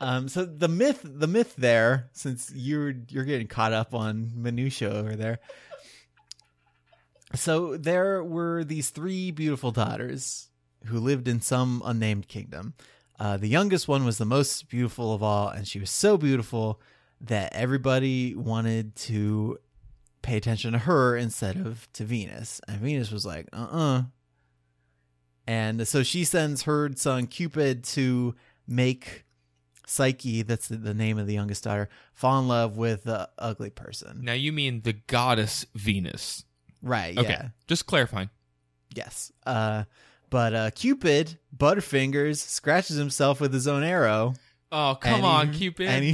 [0.00, 4.90] Um, so the myth, the myth there, since you're you're getting caught up on minutia
[4.92, 5.38] over there.
[7.34, 10.48] So there were these three beautiful daughters
[10.86, 12.74] who lived in some unnamed kingdom.
[13.18, 16.80] Uh, the youngest one was the most beautiful of all, and she was so beautiful
[17.22, 19.58] that everybody wanted to
[20.22, 22.60] pay attention to her instead of to Venus.
[22.68, 24.02] And Venus was like, uh uh
[25.46, 28.34] And so she sends her son Cupid to
[28.66, 29.24] make
[29.84, 33.68] Psyche, that's the, the name of the youngest daughter, fall in love with the ugly
[33.70, 34.20] person.
[34.22, 36.44] Now you mean the goddess Venus?
[36.80, 37.48] Right, Okay, yeah.
[37.66, 38.30] just clarifying.
[38.94, 39.32] Yes.
[39.44, 39.84] Uh,
[40.30, 44.34] but uh, Cupid, Butterfingers, scratches himself with his own arrow.
[44.72, 45.86] Oh come and on, he- Cupid!
[45.88, 46.12] And he,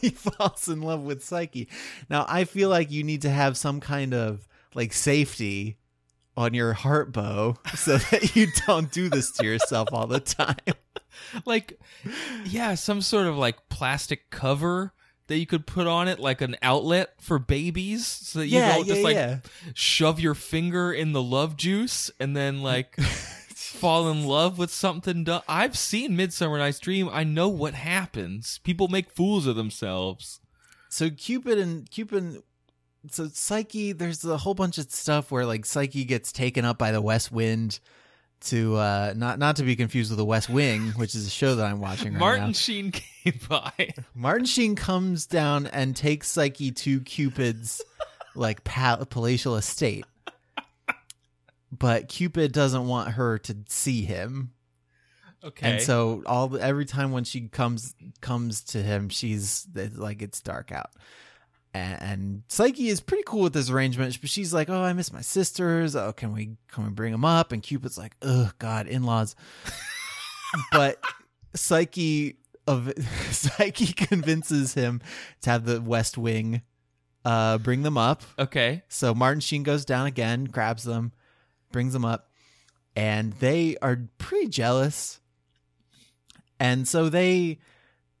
[0.00, 1.68] he falls in love with Psyche.
[2.08, 5.76] Now, I feel like you need to have some kind of like safety
[6.36, 10.56] on your heart bow so that you don't do this to yourself all the time.
[11.46, 11.78] like,
[12.44, 14.92] yeah, some sort of like plastic cover
[15.28, 18.74] that you could put on it, like an outlet for babies, so that you Yeah,
[18.76, 19.38] don't just like yeah.
[19.74, 22.96] shove your finger in the love juice and then like
[23.80, 25.24] fall in love with something.
[25.24, 27.08] Du- I've seen Midsummer Night's Dream.
[27.10, 28.58] I know what happens.
[28.64, 30.40] People make fools of themselves.
[30.88, 32.42] So Cupid and Cupid
[33.10, 36.92] so Psyche, there's a whole bunch of stuff where like Psyche gets taken up by
[36.92, 37.80] the West Wind
[38.42, 41.54] to uh not not to be confused with the West Wing, which is a show
[41.56, 42.18] that I'm watching right now.
[42.18, 42.52] Martin now.
[42.52, 43.90] Sheen came by.
[44.14, 47.82] Martin Sheen comes down and takes Psyche to Cupid's
[48.34, 50.04] like pal- palatial estate.
[51.72, 54.52] But Cupid doesn't want her to see him.
[55.42, 55.70] Okay.
[55.70, 60.40] And so all every time when she comes comes to him, she's it's like it's
[60.40, 60.90] dark out.
[61.72, 65.12] And, and Psyche is pretty cool with this arrangement, but she's like, "Oh, I miss
[65.12, 65.94] my sisters.
[65.94, 69.36] Oh, can we can we bring them up?" And Cupid's like, "Oh God, in laws."
[70.72, 71.00] but
[71.54, 72.92] Psyche of
[73.30, 75.00] Psyche convinces him
[75.42, 76.62] to have the West Wing
[77.24, 78.22] uh, bring them up.
[78.38, 78.82] Okay.
[78.88, 81.12] So Martin Sheen goes down again, grabs them,
[81.70, 82.30] brings them up,
[82.96, 85.20] and they are pretty jealous.
[86.58, 87.58] And so they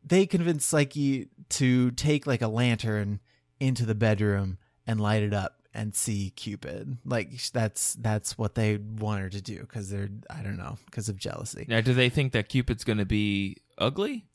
[0.04, 3.20] they convince Psyche to take like a lantern
[3.58, 6.98] into the bedroom and light it up and see Cupid.
[7.04, 11.08] Like that's that's what they want her to do because they're I don't know because
[11.08, 11.66] of jealousy.
[11.68, 14.26] Now, do they think that Cupid's going to be ugly?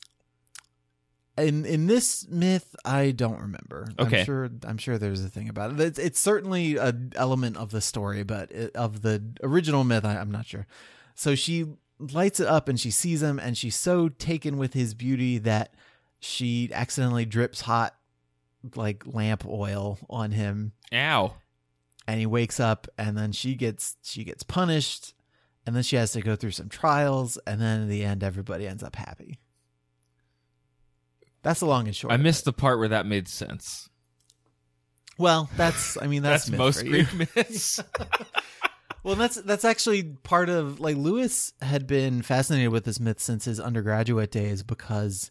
[1.37, 3.87] In in this myth i don't remember.
[3.99, 4.19] Okay.
[4.19, 5.79] i'm sure i'm sure there's a thing about it.
[5.79, 10.17] It's, it's certainly an element of the story but it, of the original myth I,
[10.17, 10.65] i'm not sure.
[11.13, 11.65] So she
[11.99, 15.73] lights it up and she sees him and she's so taken with his beauty that
[16.19, 17.95] she accidentally drips hot
[18.75, 20.73] like lamp oil on him.
[20.93, 21.33] Ow.
[22.07, 25.13] and he wakes up and then she gets she gets punished
[25.65, 28.67] and then she has to go through some trials and then in the end everybody
[28.67, 29.39] ends up happy
[31.45, 33.87] that's the long and short I missed the part where that made sense.
[35.17, 36.85] well that's i mean that's, That's, most.
[36.85, 37.79] Greek myths.
[39.03, 43.45] well that's that's actually part of like lewis had been fascinated with this myth since
[43.45, 45.29] his undergraduate days because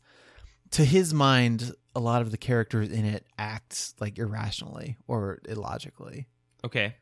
[0.70, 6.26] to his mind a lot of the characters in it act like irrationally or illogically
[6.64, 6.94] okay.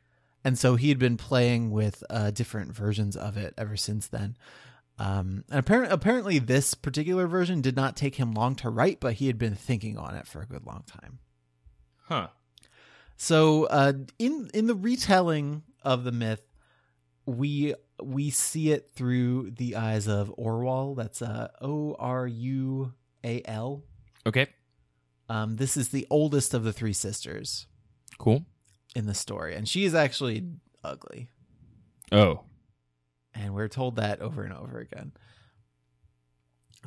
[0.43, 4.35] and so he had been playing with uh, different versions of it ever since then.
[4.99, 9.13] Um, and apparently, apparently, this particular version did not take him long to write, but
[9.15, 11.19] he had been thinking on it for a good long time.
[12.07, 12.27] Huh.
[13.17, 16.41] So, uh, in in the retelling of the myth,
[17.25, 20.95] we we see it through the eyes of Orual.
[20.95, 23.83] That's uh, O R U A L.
[24.25, 24.47] Okay.
[25.29, 27.65] Um, this is the oldest of the three sisters
[28.19, 28.45] Cool.
[28.95, 30.45] in the story, and she is actually
[30.83, 31.29] ugly.
[32.11, 32.41] Oh.
[33.35, 35.13] And we're told that over and over again.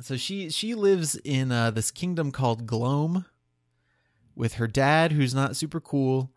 [0.01, 3.25] So she she lives in uh, this kingdom called Glome
[4.35, 6.31] with her dad, who's not super cool,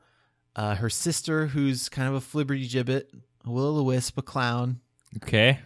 [0.56, 3.08] uh, her sister, who's kind of a flibberty gibbet,
[3.44, 4.80] a will o' the wisp, a clown,
[5.16, 5.58] Okay.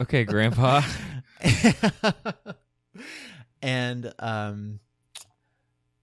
[0.00, 0.82] Okay, Grandpa.
[3.62, 4.80] and um,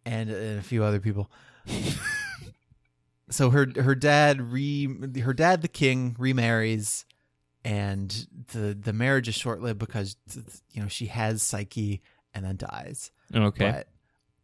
[0.05, 1.29] and, and a few other people.
[3.29, 4.87] so her her dad re
[5.21, 7.05] her dad the king remarries
[7.63, 10.15] and the the marriage is short lived because
[10.71, 12.01] you know she has Psyche
[12.33, 13.11] and then dies.
[13.33, 13.71] Okay.
[13.71, 13.87] But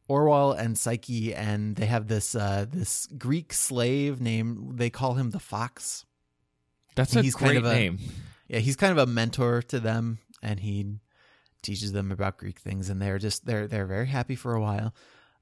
[0.09, 5.31] Orual and Psyche and they have this uh this Greek slave named they call him
[5.31, 6.05] the fox.
[6.95, 7.99] That's a he's great kind of a- name.
[8.47, 10.99] Yeah, he's kind of a mentor to them and he
[11.63, 14.93] teaches them about Greek things and they're just they're they're very happy for a while.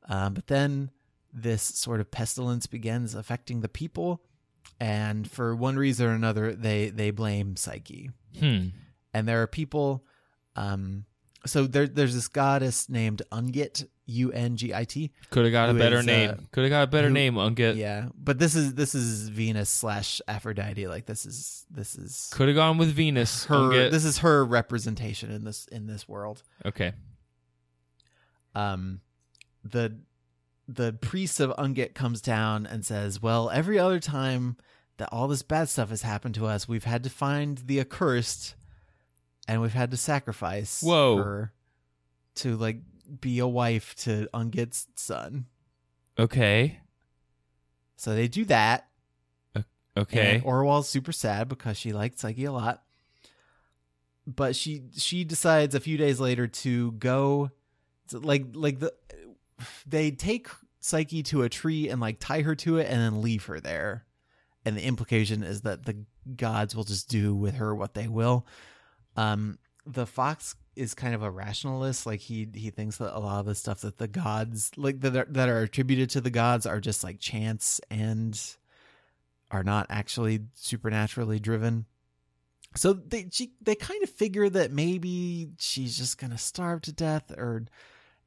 [0.07, 0.91] Um, but then
[1.33, 4.21] this sort of pestilence begins affecting the people
[4.79, 8.11] and for one reason or another they they blame Psyche.
[8.39, 8.67] Hmm.
[9.13, 10.05] And there are people
[10.55, 11.05] um
[11.45, 15.11] so there there's this goddess named Ungit, U N G I T.
[15.29, 16.47] Could have got a better is, uh, name.
[16.51, 17.75] Could have got a better who- name, Ungit.
[17.75, 18.09] Yeah.
[18.17, 20.87] But this is this is Venus slash Aphrodite.
[20.87, 23.45] Like this is this is Could have gone with Venus.
[23.45, 23.91] her Ungit.
[23.91, 26.43] this is her representation in this in this world.
[26.65, 26.93] okay.
[28.55, 29.01] um
[29.63, 29.97] the
[30.67, 34.57] the priest of Ungit comes down and says, "Well, every other time
[34.97, 38.55] that all this bad stuff has happened to us, we've had to find the accursed
[39.47, 41.17] and we've had to sacrifice Whoa.
[41.17, 41.53] her
[42.35, 42.81] to like
[43.19, 45.47] be a wife to Ungit's son."
[46.17, 46.79] Okay.
[47.95, 48.87] So they do that.
[49.95, 50.35] Okay.
[50.35, 52.83] And Orual's super sad because she liked Psyche a lot.
[54.25, 57.51] But she she decides a few days later to go
[58.07, 58.93] to, like like the
[59.85, 60.47] they take
[60.79, 64.05] Psyche to a tree and like tie her to it and then leave her there.
[64.65, 66.03] And the implication is that the
[66.35, 68.45] gods will just do with her what they will.
[69.15, 73.39] Um the fox is kind of a rationalist like he he thinks that a lot
[73.39, 76.65] of the stuff that the gods like that are, that are attributed to the gods
[76.65, 78.39] are just like chance and
[79.51, 81.85] are not actually supernaturally driven.
[82.75, 87.31] So they she, they kind of figure that maybe she's just gonna starve to death
[87.31, 87.65] or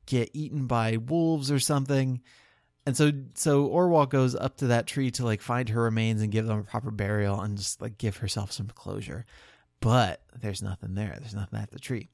[0.06, 2.20] get eaten by wolves or something.
[2.86, 6.32] And so so Orual goes up to that tree to like find her remains and
[6.32, 9.26] give them a proper burial and just like give herself some closure.
[9.80, 11.16] But there's nothing there.
[11.20, 12.08] There's nothing at the tree.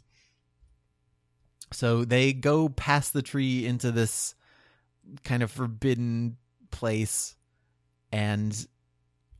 [1.72, 4.35] So they go past the tree into this
[5.24, 6.37] kind of forbidden
[6.70, 7.37] place
[8.11, 8.66] and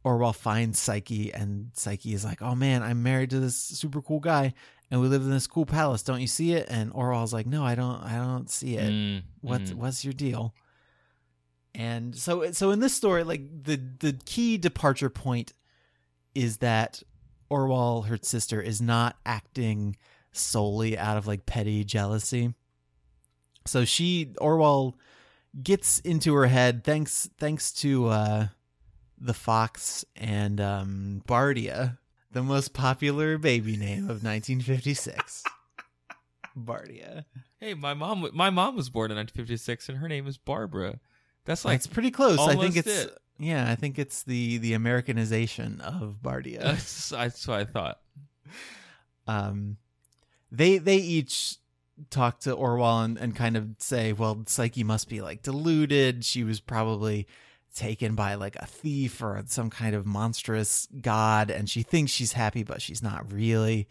[0.05, 4.18] Orual finds Psyche, and Psyche is like, "Oh man, I'm married to this super cool
[4.18, 4.55] guy,
[4.93, 6.03] and we live in this cool palace.
[6.03, 8.01] Don't you see it?" And Orual's like, "No, I don't.
[8.03, 8.93] I don't see it.
[8.93, 9.76] Mm, What's mm.
[9.76, 10.55] what's your deal?"
[11.74, 15.55] And so, so in this story, like the the key departure point
[16.34, 17.03] is that
[17.51, 19.97] Orual, her sister, is not acting
[20.32, 22.55] solely out of like petty jealousy.
[23.66, 24.95] So she Orual
[25.62, 28.47] gets into her head thanks thanks to uh,
[29.18, 31.97] the fox and um, Bardia,
[32.33, 35.45] the most popular baby name of 1956.
[36.59, 37.24] Bardia.
[37.59, 38.28] Hey, my mom.
[38.35, 41.01] My mom was born in 1956, and her name is Barbara.
[41.45, 42.39] That's like That's pretty close.
[42.39, 43.18] I think it's it.
[43.39, 46.61] yeah, I think it's the the Americanization of Bardia.
[46.62, 48.01] that's, that's what I thought.
[49.26, 49.76] um
[50.51, 51.57] they they each
[52.11, 56.24] talk to Orual and, and kind of say, well, Psyche must be like deluded.
[56.24, 57.26] She was probably
[57.75, 62.33] taken by like a thief or some kind of monstrous god, and she thinks she's
[62.33, 63.89] happy, but she's not really.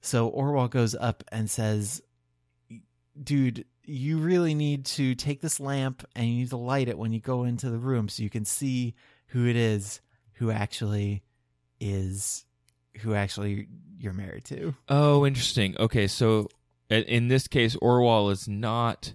[0.00, 2.02] So Orual goes up and says,
[3.20, 7.12] Dude, you really need to take this lamp and you need to light it when
[7.12, 8.94] you go into the room so you can see
[9.28, 10.00] who it is
[10.34, 11.22] who actually
[11.80, 12.44] is
[12.98, 13.66] who actually
[13.98, 14.74] you're married to.
[14.88, 15.76] Oh, interesting.
[15.78, 16.48] Okay, so
[16.90, 19.14] in- this case, Orual is not,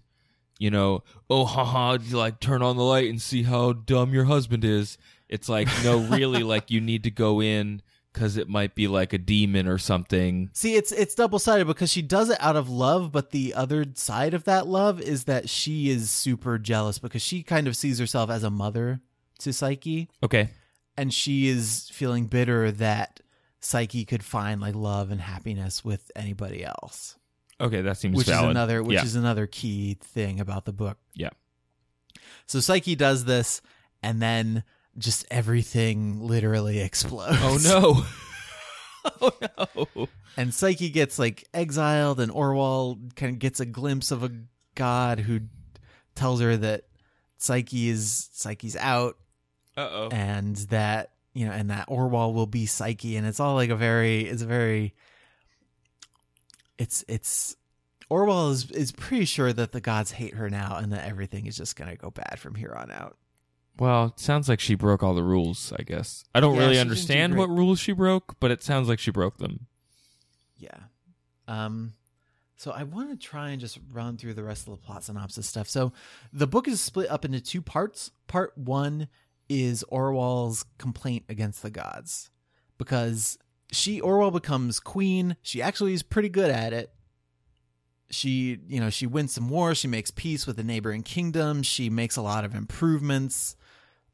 [0.64, 4.64] you know, oh, haha, like turn on the light and see how dumb your husband
[4.64, 4.98] is.
[5.28, 7.82] It's like, no, really, like you need to go in
[8.14, 10.50] because it might be like a demon or something.
[10.54, 13.86] See, it's it's double sided because she does it out of love, but the other
[13.96, 18.00] side of that love is that she is super jealous because she kind of sees
[18.00, 19.02] herself as a mother
[19.40, 20.52] to Psyche, Okay.
[20.96, 23.20] and she is feeling bitter that
[23.60, 27.18] Psyche could find like love and happiness with anybody else,
[27.64, 28.50] Okay, that seems which valid.
[28.50, 29.04] is another which yeah.
[29.04, 30.98] is another key thing about the book.
[31.14, 31.30] Yeah.
[32.46, 33.62] So Psyche does this,
[34.02, 34.64] and then
[34.98, 37.40] just everything literally explodes.
[37.42, 38.06] Oh
[39.06, 39.22] no.
[39.22, 40.08] oh no.
[40.38, 44.32] and Psyche gets like exiled, and Orual kind of gets a glimpse of a
[44.76, 45.42] god who
[46.16, 46.84] tells her that
[47.38, 49.18] Psyche is Psyche's out,
[49.78, 50.10] Uh oh.
[50.12, 53.76] and that you know, and that Orual will be Psyche, and it's all like a
[53.76, 54.94] very, it's a very,
[56.78, 57.56] it's it's
[58.12, 61.56] Orual is is pretty sure that the gods hate her now, and that everything is
[61.56, 63.18] just gonna go bad from here on out.
[63.80, 66.24] Well, it sounds like she broke all the rules, I guess.
[66.36, 69.00] I don't Yeah, really didn't do understand what rules she broke, but it sounds like
[69.00, 69.68] she broke them.
[70.58, 70.78] Yeah.
[71.48, 71.94] Um
[72.56, 75.48] so I want to try and just run through the rest of the plot synopsis
[75.48, 75.68] stuff.
[75.68, 75.92] So
[76.32, 78.12] the book is split up into two parts.
[78.28, 79.10] Part 1
[79.50, 82.30] is Orual's complaint against the gods
[82.78, 83.38] because
[83.74, 85.36] she Orual becomes queen.
[85.42, 86.94] She actually is pretty good at it.
[88.10, 91.90] She, you know, she wins some wars, she makes peace with the neighboring kingdom, she
[91.90, 93.56] makes a lot of improvements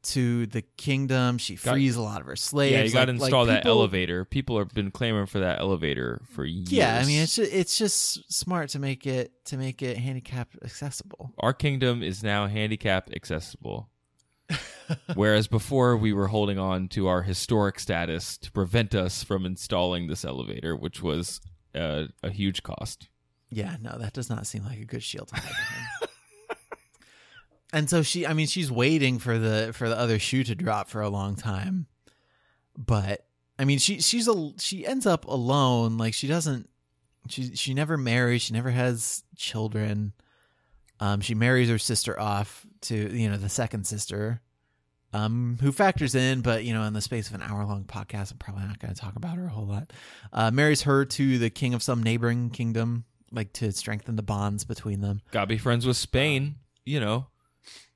[0.02, 1.36] to the kingdom.
[1.36, 2.72] She Got- frees a lot of her slaves.
[2.72, 4.24] yeah, you got to Like- like install that people- elevator.
[4.24, 6.72] People have been clamoring for that elevator for years.
[6.72, 10.48] Yeah, I mean it's just, it's just smart to make it to make it handicap
[10.64, 11.34] accessible.
[11.38, 13.90] our kingdom is now handicap accessible.
[15.14, 20.06] Whereas before we were holding on to our historic status to prevent us from installing
[20.06, 21.40] this elevator, which was
[21.74, 23.08] a huge cost.
[23.50, 25.30] Yeah, no, that does not seem like a good shield
[27.72, 30.88] and so she, I mean, she's waiting for the for the other shoe to drop
[30.88, 31.86] for a long time,
[32.76, 33.26] but
[33.58, 35.98] I mean, she she's a she ends up alone.
[35.98, 36.68] Like she doesn't
[37.28, 38.42] she she never marries.
[38.42, 40.12] She never has children.
[41.00, 44.40] Um, she marries her sister off to you know the second sister,
[45.12, 48.32] um, who factors in, but you know in the space of an hour long podcast,
[48.32, 49.92] I'm probably not going to talk about her a whole lot.
[50.32, 54.64] Uh, marries her to the king of some neighboring kingdom, like to strengthen the bonds
[54.64, 55.22] between them.
[55.30, 57.26] Gotta be friends with Spain, you know.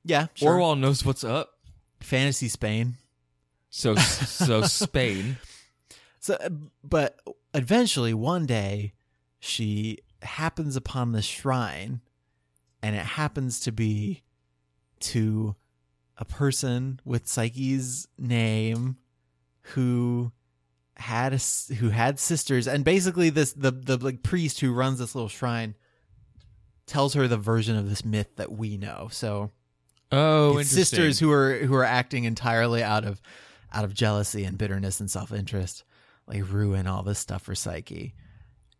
[0.03, 0.53] Yeah, sure.
[0.57, 1.51] Orual knows what's up.
[1.99, 2.95] fantasy Spain.
[3.69, 5.37] So so Spain.
[6.19, 6.49] So, uh,
[6.83, 7.19] but
[7.53, 8.93] eventually, one day,
[9.39, 12.01] she happens upon the shrine,
[12.85, 14.21] and it happens to be
[14.99, 15.55] to
[16.19, 18.97] a person with Psyche's name
[19.73, 20.31] who
[20.95, 21.39] had a,
[21.73, 25.73] who had sisters, and basically this the the like priest who runs this little shrine
[26.85, 29.07] tells her the version of this myth that we know.
[29.11, 29.49] So
[30.11, 33.19] Oh, sisters who are who are acting entirely out of
[33.73, 35.83] out of jealousy and bitterness and self-interest.
[36.27, 38.13] Like ruin all this stuff for psyche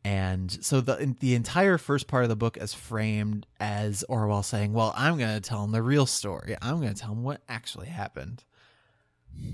[0.05, 4.71] and so the the entire first part of the book is framed as orual saying
[4.71, 7.41] well i'm going to tell him the real story i'm going to tell him what
[7.49, 8.43] actually happened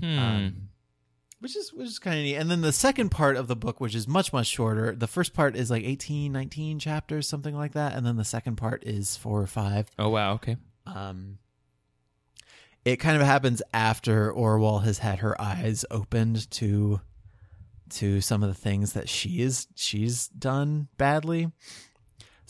[0.00, 0.18] Hmm.
[0.18, 0.54] um,
[1.40, 3.80] which is which is kind of neat and then the second part of the book
[3.80, 7.72] which is much much shorter the first part is like 18 19 chapters something like
[7.72, 9.88] that and then the second part is four or 5.
[9.98, 10.56] Oh wow, okay.
[10.86, 11.38] um,
[12.84, 17.00] it kind of happens after Orual has had her eyes opened to
[17.96, 21.50] to some of the things that she is she's done badly.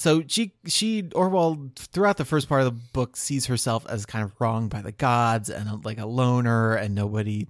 [0.03, 4.25] So she she Orual throughout the first part of the book sees herself as kind
[4.25, 7.47] of wronged by the gods and uh, like a loner and nobody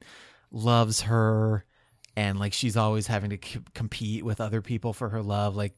[0.51, 1.65] loves her.
[2.15, 5.57] And like she's always having to c- compete with other people for her love.
[5.57, 5.75] Like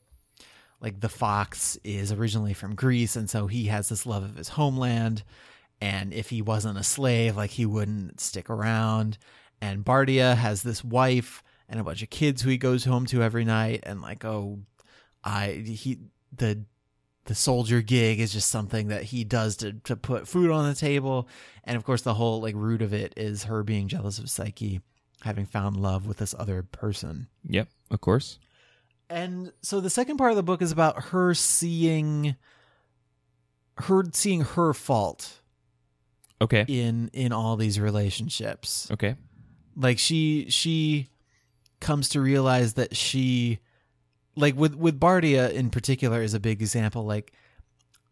[0.80, 4.48] like the fox is originally from Greece and so he has this love of his
[4.48, 5.22] homeland.
[5.80, 9.16] And if he wasn't a slave like he wouldn't stick around.
[9.60, 13.22] And Bardia has this wife and a bunch of kids who he goes home to
[13.22, 14.58] every night and like oh
[15.22, 15.98] I he
[16.36, 16.64] the
[17.26, 20.74] the soldier gig is just something that he does to to put food on the
[20.74, 21.26] table
[21.64, 24.80] and of course the whole like root of it is her being jealous of Psyche
[25.22, 28.38] having found love with this other person Yep, of course.
[29.08, 32.36] and so the second part of the book is about her seeing
[33.78, 35.40] her seeing her fault
[36.42, 36.64] Okay.
[36.68, 39.14] in in all these relationships Okay.
[39.76, 41.08] like she she
[41.84, 43.60] comes to realize that she
[44.34, 47.32] like with with Bardia in particular is a big example like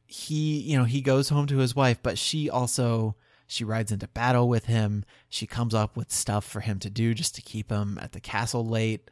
[0.07, 3.17] he you know he goes home to his wife but she also
[3.47, 7.15] she rides into battle with him she comes up with stuff for him to do
[7.15, 9.11] just to keep him at the castle late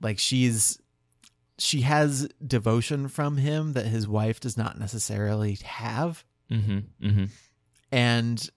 [0.00, 0.78] like she's
[1.58, 6.78] she has devotion from him that his wife does not necessarily have Mm-hmm.
[7.02, 7.24] Mm-hmm.
[7.90, 8.50] and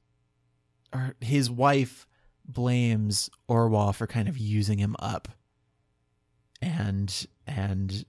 [1.22, 2.06] his wife
[2.46, 5.30] blames Orual for kind of using him up
[6.62, 8.06] and and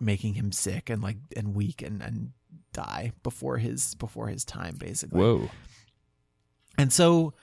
[0.00, 2.32] making him sick and like and weak and and
[2.72, 5.20] die before his before his time basically.
[5.20, 5.50] Whoa.
[6.76, 7.34] And so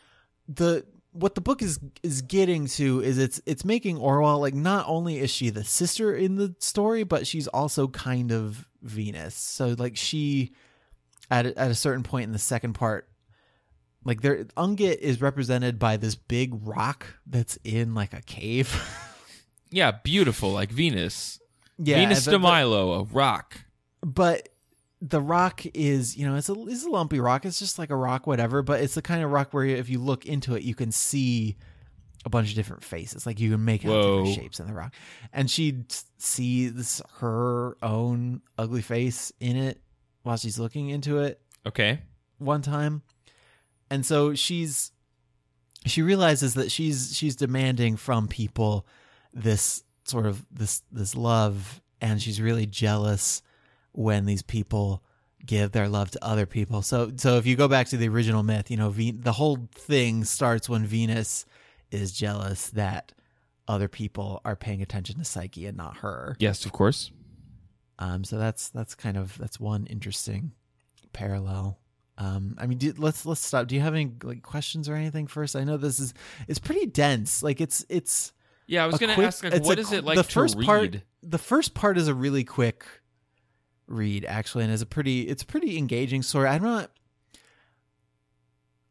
[0.47, 4.85] the what the book is is getting to is it's it's making Orual like not
[4.87, 9.35] only is she the sister in the story but she's also kind of Venus.
[9.35, 10.53] So like she
[11.29, 13.09] at a, at a certain point in the second part
[14.03, 18.81] like there Ungit is represented by this big rock that's in like a cave.
[19.71, 21.39] Yeah, beautiful, like Venus.
[21.77, 23.57] yeah, Venus but- de Milo, a rock.
[24.03, 24.49] but
[25.01, 27.95] the rock is you know it's a it's a lumpy rock it's just like a
[27.95, 30.73] rock whatever but it's the kind of rock where if you look into it you
[30.73, 31.57] can see
[32.23, 34.17] a bunch of different faces like you can make out Whoa.
[34.23, 34.93] different shapes in the rock
[35.33, 35.83] and she
[36.17, 39.81] sees her own ugly face in it
[40.23, 41.99] while she's looking into it Okay.
[42.37, 43.01] one time
[43.91, 44.91] and so she's
[45.85, 48.87] she realizes that she's she's demanding from people
[49.35, 53.41] this sort of this this love and she's really jealous
[53.91, 55.03] when these people
[55.45, 58.41] give their love to other people so so if you go back to the original
[58.41, 61.45] myth you know the whole thing starts when venus
[61.91, 63.11] is jealous that
[63.67, 67.11] other people are paying attention to psyche and not her Yes, of course.
[67.99, 70.51] um, so that's that's kind of that's one interesting
[71.13, 71.79] parallel.
[72.17, 73.67] Um, I mean, do, let's let's stop.
[73.67, 75.55] Do you have any like questions or anything first?
[75.55, 76.13] I know this is
[76.47, 77.43] it's pretty dense.
[77.43, 78.31] Like it's it's
[78.67, 80.65] Yeah, I was gonna ask, like, what is qu- it like the to first read?
[80.65, 80.97] part?
[81.23, 82.85] The first part is a really quick
[83.87, 86.47] read, actually, and is a pretty it's a pretty engaging story.
[86.47, 86.91] I'm not.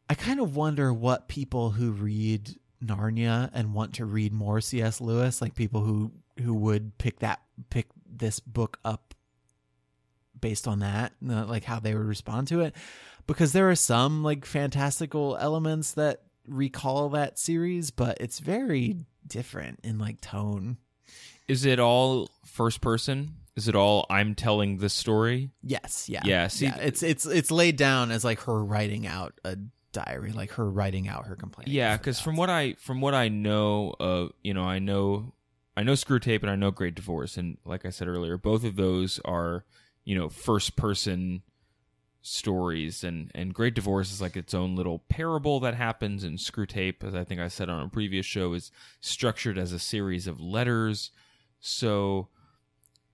[0.09, 5.01] I kind of wonder what people who read Narnia and want to read more C.S.
[5.01, 6.11] Lewis, like people who
[6.41, 9.13] who would pick that pick this book up
[10.39, 12.75] based on that, uh, like how they would respond to it,
[13.25, 18.97] because there are some like fantastical elements that recall that series, but it's very
[19.27, 20.77] different in like tone.
[21.47, 23.35] Is it all first person?
[23.55, 25.51] Is it all I'm telling the story?
[25.63, 26.77] Yes, yeah, Yeah, see- yeah.
[26.77, 29.57] It's it's it's laid down as like her writing out a
[29.93, 31.69] diary, like her writing out her complaint.
[31.69, 35.33] Yeah, because from what I from what I know, uh, you know, I know
[35.77, 38.75] I know Screwtape and I know Great Divorce, and like I said earlier, both of
[38.75, 39.63] those are
[40.03, 41.43] you know first person
[42.25, 47.03] stories, and and Great Divorce is like its own little parable that happens, and Screwtape,
[47.03, 50.41] as I think I said on a previous show, is structured as a series of
[50.41, 51.11] letters.
[51.59, 52.29] So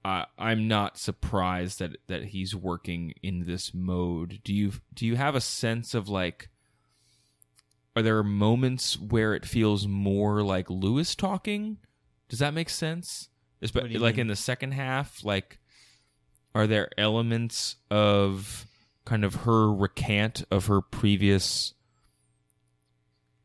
[0.05, 4.39] I I'm not surprised that that he's working in this mode.
[4.43, 6.49] Do you do you have a sense of like?
[7.93, 11.77] are there moments where it feels more like Lewis talking?
[12.29, 13.27] Does that make sense?
[13.61, 14.21] Espe- What do you like mean?
[14.21, 15.59] in the second half, like
[16.55, 18.65] are there elements of
[19.05, 21.73] kind of her recant of her previous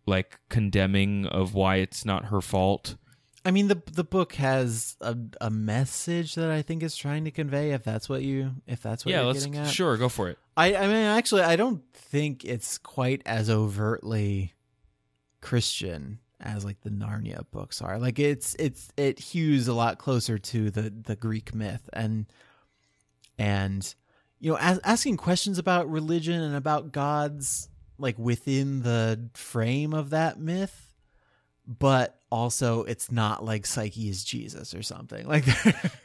[0.07, 2.97] like condemning of why it's not her fault?
[3.45, 7.31] I mean the the book has a a message that I think is trying to
[7.31, 7.73] convey.
[7.73, 10.29] If that's what you if that's what yeah, you're let's getting at, sure go for
[10.29, 10.39] it.
[10.57, 14.55] I I mean actually I don't think it's quite as overtly
[15.41, 17.99] Christian as like the Narnia books are.
[17.99, 22.27] Like it's it's it hews a lot closer to the the Greek myth and
[23.39, 23.95] and
[24.41, 27.69] you know as, asking questions about religion and about gods
[27.99, 30.93] like within the frame of that myth
[31.67, 35.47] but also it's not like Psyche is Jesus or something like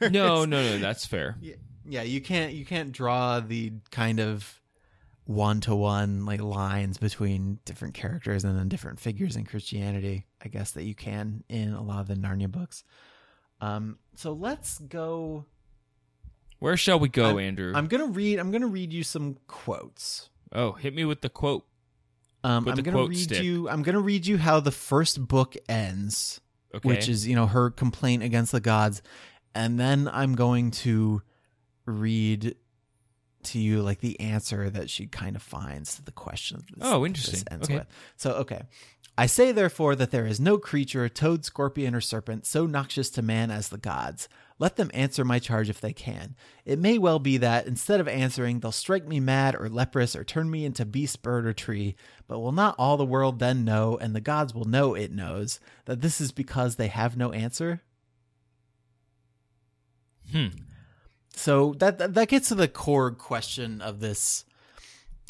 [0.01, 1.37] No, no no, that's fair.
[1.41, 1.55] yeah,
[1.85, 4.59] yeah, you can't you can't draw the kind of
[5.25, 10.25] one to one like lines between different characters and then different figures in Christianity.
[10.43, 12.83] I guess that you can in a lot of the Narnia books.
[13.61, 15.45] Um, so let's go.
[16.61, 17.73] Where shall we go, I'm- Andrew?
[17.75, 18.37] I'm gonna read.
[18.37, 20.29] I'm gonna read you some quotes.
[20.53, 21.65] oh, hit me with the quote.
[22.43, 23.43] Um, With I'm gonna quote read stick.
[23.43, 23.67] you.
[23.67, 26.39] I'm gonna read you how the first book ends,
[26.75, 26.87] Okay.
[26.87, 29.01] which is you know her complaint against the gods,
[29.55, 31.23] and then I'm going to
[31.85, 32.55] read
[33.43, 36.61] to you like the answer that she kind of finds to the question.
[36.77, 37.43] This, Oh, interesting.
[37.63, 37.75] Okay.
[37.79, 37.87] with.
[38.17, 38.61] So okay.
[39.17, 43.21] I say therefore that there is no creature, toad, scorpion, or serpent so noxious to
[43.21, 44.29] man as the gods.
[44.57, 46.35] Let them answer my charge if they can.
[46.65, 50.23] It may well be that, instead of answering, they'll strike me mad or leprous or
[50.23, 51.95] turn me into beast, bird, or tree.
[52.27, 55.59] But will not all the world then know, and the gods will know it knows,
[55.85, 57.81] that this is because they have no answer?
[60.31, 60.47] Hmm.
[61.35, 64.45] So that, that that gets to the core question of this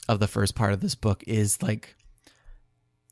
[0.09, 1.95] of the first part of this book is like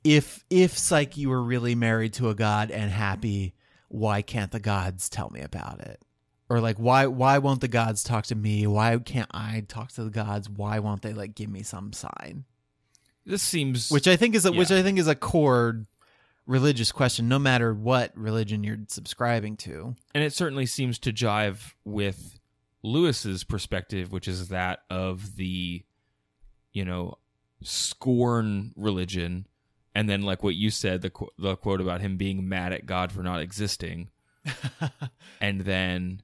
[0.04, 3.54] if if Psyche were really married to a god and happy,
[3.88, 6.02] why can't the gods tell me about it?
[6.50, 8.66] Or like why why won't the gods talk to me?
[8.68, 10.50] Why can't I talk to the gods?
[10.50, 12.45] Why won't they like give me some sign?
[13.26, 15.86] This seems Which I think is a which I think is a core
[16.47, 19.95] religious question no matter what religion you're subscribing to.
[20.16, 22.39] and it certainly seems to jive with
[22.82, 25.84] Lewis's perspective, which is that of the,
[26.74, 27.20] you know,
[27.62, 29.45] scorn religion,
[29.96, 32.86] and then like what you said, the qu- the quote about him being mad at
[32.86, 34.10] God for not existing,
[35.42, 36.22] and then,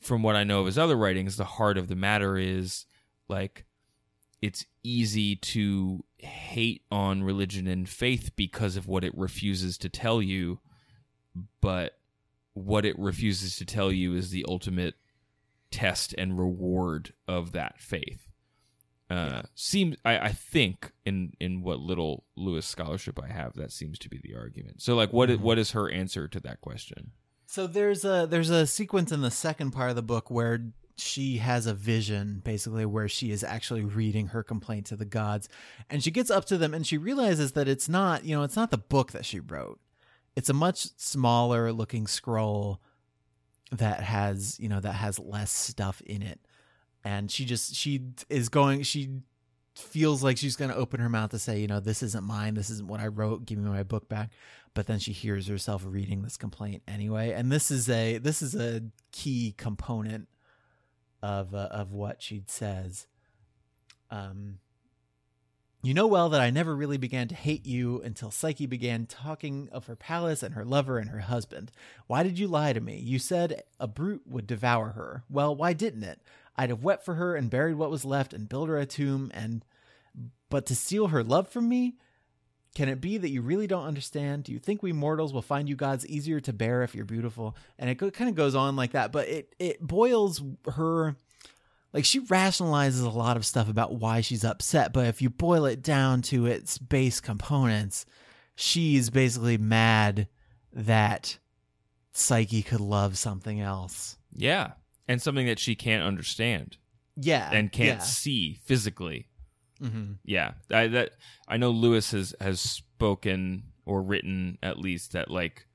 [0.00, 2.86] from what I know of his other writings, the heart of the matter is
[3.28, 3.64] like,
[4.40, 10.20] it's easy to hate on religion and faith because of what it refuses to tell
[10.20, 10.58] you,
[11.60, 11.98] but
[12.54, 14.94] what it refuses to tell you is the ultimate
[15.70, 18.31] test and reward of that faith.
[19.12, 23.98] Uh, seems I, I think in in what little Lewis scholarship I have, that seems
[24.00, 24.80] to be the argument.
[24.82, 27.10] So, like, what i- what is her answer to that question?
[27.46, 31.38] So there's a there's a sequence in the second part of the book where she
[31.38, 35.48] has a vision basically where she is actually reading her complaint to the gods
[35.90, 38.56] and she gets up to them and she realizes that it's not, you know, it's
[38.56, 39.80] not the book that she wrote.
[40.36, 42.80] It's a much smaller looking scroll
[43.70, 46.40] that has, you know, that has less stuff in it.
[47.04, 49.10] And she just she is going she
[49.74, 52.54] feels like she's going to open her mouth to say, you know, this isn't mine,
[52.54, 54.30] this isn't what I wrote, give me my book back
[54.74, 58.54] but then she hears herself reading this complaint anyway and this is a this is
[58.54, 60.28] a key component
[61.22, 63.06] of uh, of what she says
[64.10, 64.58] um
[65.84, 69.68] you know well that I never really began to hate you until Psyche began talking
[69.72, 71.72] of her palace and her lover and her husband.
[72.06, 72.98] Why did you lie to me?
[72.98, 75.24] You said a brute would devour her.
[75.28, 76.20] Well, why didn't it?
[76.56, 79.30] I'd have wept for her and buried what was left and built her a tomb
[79.34, 79.64] and
[80.50, 81.94] but to steal her love from me?
[82.74, 84.44] Can it be that you really don't understand?
[84.44, 87.56] Do you think we mortals will find you gods easier to bear if you're beautiful?
[87.78, 90.42] And it kind of goes on like that, but it it boils
[90.72, 91.16] her
[91.92, 95.66] like she rationalizes a lot of stuff about why she's upset, but if you boil
[95.66, 98.06] it down to its base components,
[98.54, 100.28] she's basically mad
[100.72, 101.38] that
[102.12, 104.16] Psyche could love something else.
[104.34, 104.72] Yeah,
[105.08, 106.76] and something that she can't understand
[107.16, 107.50] Yeah.
[107.52, 108.04] and can't yeah.
[108.04, 109.28] see physically.
[109.80, 110.18] Mhm.
[110.24, 111.12] Yeah, I that
[111.48, 115.66] I know Lewis has has spoken or written at least that like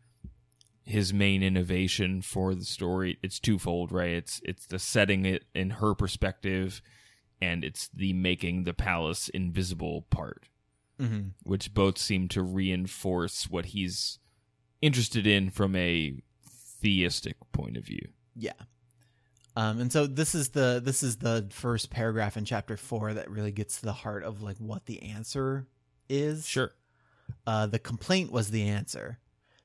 [0.86, 4.11] his main innovation for the story it's twofold, right?
[4.11, 6.82] It's it's the setting it in her perspective
[7.41, 10.47] and it's the making the palace invisible part,
[10.97, 11.34] Mhm.
[11.43, 14.19] which both seem to reinforce what he's
[14.82, 16.21] interested in from a
[16.82, 18.07] theistic point of view.
[18.36, 18.53] Yeah.
[19.58, 23.32] Um, and so this is the this is the first paragraph in chapter four that
[23.32, 25.66] really gets to the heart of like what the answer
[26.08, 26.47] is.
[26.47, 26.74] Sure.
[27.47, 29.18] Uh, the complaint was the answer.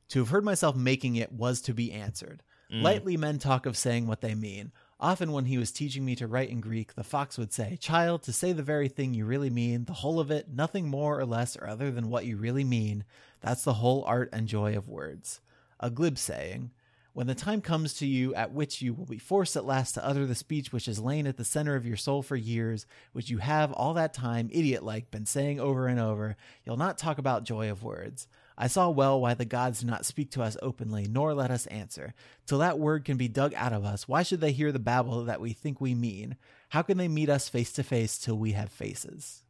[0.09, 2.43] To have heard myself making it was to be answered.
[2.73, 2.81] Mm.
[2.81, 4.73] Lightly men talk of saying what they mean.
[4.99, 8.23] Often when he was teaching me to write in Greek, the fox would say, Child,
[8.23, 11.27] to say the very thing you really mean, the whole of it, nothing more or
[11.27, 13.05] less or other than what you really mean,
[13.43, 15.43] that's the whole art and joy of words.
[15.81, 16.71] A glib saying.
[17.15, 20.07] When the time comes to you at which you will be forced at last to
[20.07, 23.29] utter the speech which has lain at the center of your soul for years, which
[23.29, 27.19] you have all that time, idiot like, been saying over and over, you'll not talk
[27.19, 28.27] about joy of words.
[28.57, 31.67] I saw well why the gods do not speak to us openly, nor let us
[31.67, 32.15] answer.
[32.47, 35.25] Till that word can be dug out of us, why should they hear the babble
[35.25, 36.37] that we think we mean?
[36.71, 39.43] How can they meet us face to face till we have faces?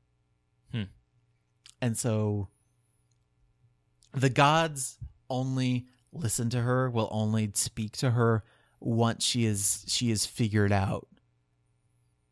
[0.72, 0.84] Hmm.
[1.80, 2.48] And so
[4.12, 4.98] the gods
[5.30, 8.44] only listen to her, will only speak to her
[8.80, 11.06] once she is she has figured out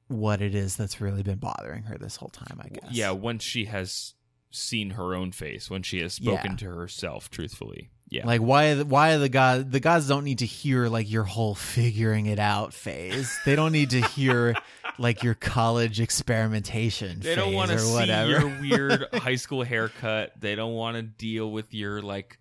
[0.08, 2.90] what it is that's really been bothering her this whole time, I guess.
[2.90, 4.14] Yeah, once she has
[4.50, 6.56] seen her own face when she has spoken Yeah.
[6.56, 7.90] to herself truthfully.
[8.08, 8.26] Yeah.
[8.26, 12.26] Like why why the god the gods don't need to hear like your whole figuring
[12.26, 13.38] it out phase.
[13.46, 14.56] They don't need to hear
[14.98, 18.28] like your college experimentation they don't want to see whatever.
[18.28, 20.32] your weird high school haircut.
[20.40, 22.39] They don't want to deal with your like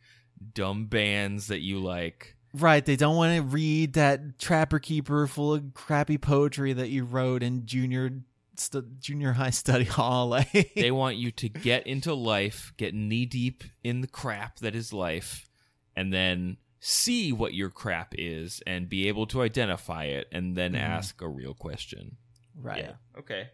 [0.54, 2.36] dumb bands that you like.
[2.54, 7.04] right, they don't want to read that trapper keeper full of crappy poetry that you
[7.04, 8.10] wrote in junior
[8.58, 10.28] st- junior high study hall.
[10.30, 14.76] Like They want you to get into life, get knee deep in the crap that
[14.76, 15.48] is life,
[15.96, 20.74] and then see what your crap is and be able to identify it and then
[20.74, 20.80] Mhm.
[20.82, 22.18] ask a real question.
[22.56, 22.84] right.
[22.84, 22.94] Yeah.
[23.20, 23.50] Okay.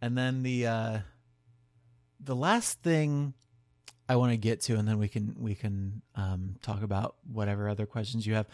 [0.00, 0.98] And then the uh
[2.20, 3.34] the last thing
[4.08, 7.68] I want to get to and then we can we can um talk about whatever
[7.68, 8.46] other questions you have.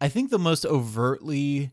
[0.00, 1.72] I think the most overtly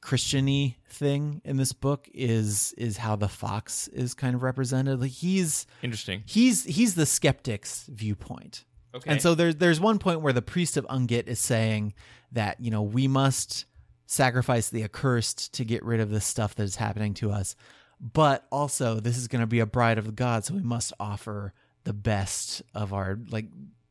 [0.00, 5.00] Christiany thing in this book is is how the fox is kind of represented.
[5.00, 6.22] Like he's Interesting.
[6.26, 8.64] he's he's the skeptic's viewpoint.
[8.94, 9.10] Okay.
[9.10, 11.94] And so there's there's one point where the priest of Ungit is saying
[12.32, 13.64] that you know we must
[14.06, 17.56] sacrifice the accursed to get rid of this stuff that is happening to us,
[18.00, 21.52] but also this is going to be a bride of God, so we must offer
[21.88, 23.46] the best of our like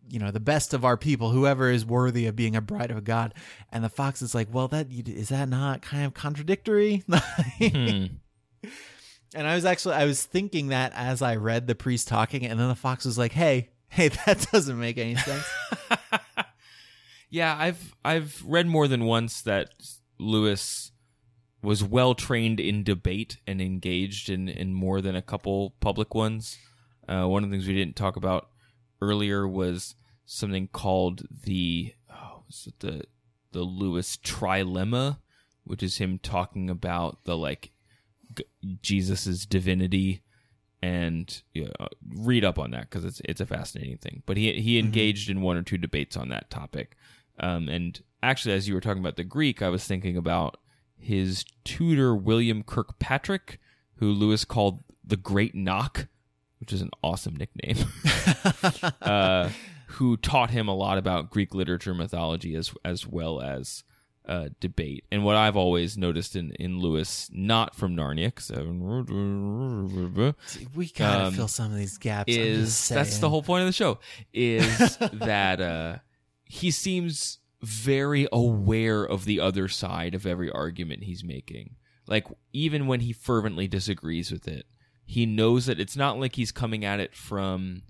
[0.08, 3.04] you know the best of our people, whoever is worthy of being a bride of
[3.04, 3.34] God.
[3.72, 7.04] And the fox is like, well, that is that not kind of contradictory?
[7.58, 8.06] Hmm.
[9.34, 12.60] And I was actually I was thinking that as I read the priest talking, and
[12.60, 15.44] then the fox was like, "Hey, hey, that doesn't make any sense."
[17.32, 19.74] yeah, I've I've read more than once that
[20.20, 20.92] Lewis
[21.64, 26.58] was well trained in debate and engaged in in more than a couple public ones.
[27.08, 28.50] Uh, one of the things we didn't talk about
[29.02, 29.96] earlier was
[30.26, 32.44] something called the oh,
[32.80, 33.04] the
[33.52, 35.18] the Lewis trilemma,
[35.64, 37.72] which is him talking about the like
[38.36, 38.46] g-
[38.82, 40.22] Jesus's divinity
[40.82, 44.24] and yeah, uh, read up on that because it's it's a fascinating thing.
[44.26, 46.96] But he he engaged in one or two debates on that topic.
[47.40, 50.58] Um, and actually, as you were talking about the Greek, I was thinking about
[50.98, 53.60] his tutor William Kirkpatrick,
[53.96, 56.08] who Lewis called the Great Knock,
[56.60, 57.78] which is an awesome nickname.
[59.02, 59.50] uh,
[59.92, 63.84] who taught him a lot about Greek literature, mythology, as as well as
[64.28, 65.06] uh, debate.
[65.12, 68.62] And what I've always noticed in in Lewis, not from Narnia, 'cause I-
[70.76, 72.32] we gotta Um, fill some of these gaps.
[72.34, 74.00] Is that's the whole point of the show
[74.34, 75.98] is that uh
[76.46, 81.76] he seems very aware of the other side of every argument he's making
[82.08, 84.66] like even when he fervently disagrees with it
[85.08, 87.82] he knows that it's not like he's coming at it from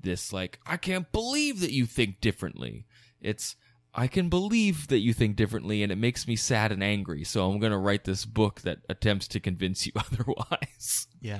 [0.00, 2.84] this like i can't believe that you think differently
[3.22, 3.56] it's
[3.94, 7.48] i can believe that you think differently and it makes me sad and angry so
[7.50, 11.38] i'm going to write this book that attempts to convince you otherwise Yeah.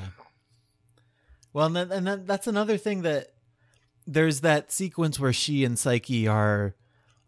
[1.53, 3.29] Well, and, then, and then that's another thing that
[4.07, 6.75] there's that sequence where she and Psyche are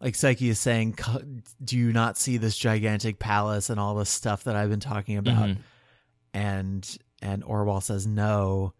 [0.01, 1.21] like Psyche is saying, "Co-
[1.63, 5.17] "Do you not see this gigantic palace and all this stuff that I've been talking
[5.17, 5.57] about?" Mhm.
[6.33, 8.73] And and Orual says, "No."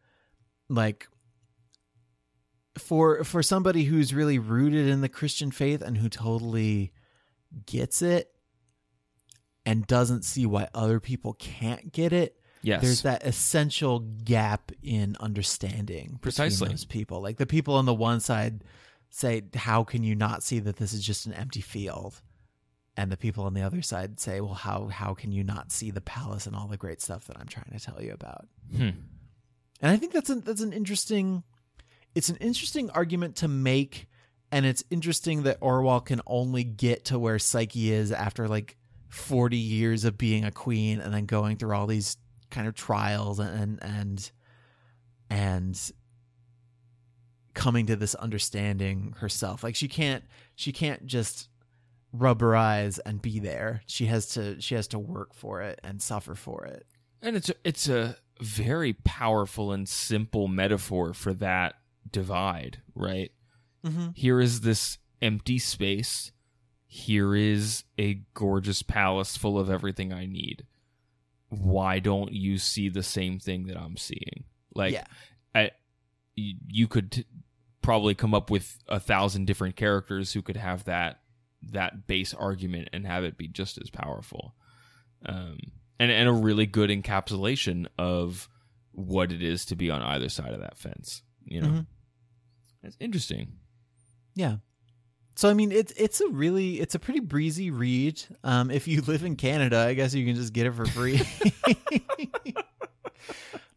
[0.70, 1.08] Like
[2.78, 6.92] for for somebody who's really rooted in the Christian faith and who totally
[7.66, 8.32] gets it
[9.66, 15.16] and doesn't see why other people can't get it, yes there's that essential gap in
[15.20, 16.66] understanding Precisely.
[16.66, 17.22] between those people.
[17.22, 18.64] Like the people on the one side
[19.10, 22.22] say, "How can you not see that this is just an empty field?"
[22.98, 25.91] And the people on the other side say, "Well, how how can you not see
[25.91, 28.89] the palace and all the great stuff that I'm trying to tell you about?" Hmm.
[29.82, 31.43] And I think that's an that's an interesting
[32.16, 34.08] it's an interesting argument to make
[34.52, 38.78] and it's interesting that Orual can only get to where Psyche is after like
[39.10, 42.18] 40 years of being a queen and then going through all these
[42.50, 44.32] kind of trials and and
[45.30, 45.91] and
[47.54, 49.64] coming to this understanding herself.
[49.64, 50.24] Like she can't
[50.56, 51.50] she can't just
[52.14, 53.82] rub her eyes and be there.
[53.86, 56.86] She has to she has to work for it and suffer for it.
[57.22, 61.76] And it's a, it's a very powerful and simple metaphor for that
[62.10, 63.32] divide, right?
[63.86, 64.10] Mm-hmm.
[64.14, 66.32] Here is this empty space.
[66.86, 70.66] Here is a gorgeous palace full of everything I need.
[71.49, 74.43] Why don't you see the same thing that I'm seeing?
[74.74, 75.05] Like, Yeah.
[75.55, 75.72] I,
[76.36, 77.26] you could t-
[77.82, 81.22] probably come up with a thousand different characters who could have that
[81.72, 84.53] that base argument and have it be just as powerful.
[85.26, 85.57] Um,
[85.99, 88.47] and and a really good encapsulation of
[88.91, 91.24] what it is to be on either side of that fence.
[91.45, 91.86] You know, Mhm.
[92.84, 93.53] it's interesting.
[94.36, 94.57] Yeah.
[95.36, 98.22] So I mean it's it's a really it's a pretty breezy read.
[98.43, 101.22] Um if you live in Canada, I guess you can just get it for free.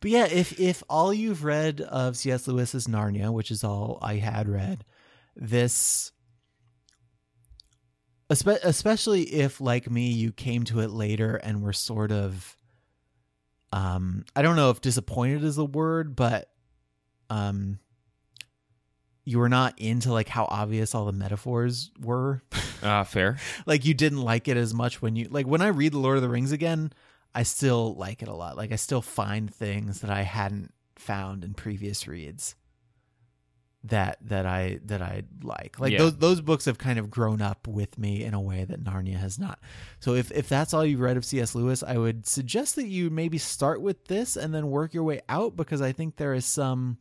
[0.02, 2.48] But yeah, if if all you've read of C.S.
[2.48, 4.82] Lewis's Narnia, which is all I had read,
[5.36, 6.10] this
[8.30, 12.56] especially if like me you came to it later and were sort of
[13.72, 16.48] um I don't know if disappointed is the word, but
[17.28, 17.78] um
[19.24, 22.42] you were not into like how obvious all the metaphors were.
[22.82, 23.36] Ah, fair.
[23.66, 26.16] like you didn't like it as much when you like when I read The Lord
[26.16, 26.94] of the Rings again,
[27.34, 28.56] I still like it a lot.
[28.56, 32.54] Like I still find things that I hadn't found in previous reads
[33.84, 35.80] that that I that I like.
[35.80, 35.98] Like Yeah.
[36.00, 39.16] those those books have kind of grown up with me in a way that Narnia
[39.16, 39.58] has not.
[40.00, 41.54] So if if that's all you've read of C.S.
[41.54, 45.22] Lewis, I would suggest that you maybe start with this and then work your way
[45.28, 46.98] out because I think there is some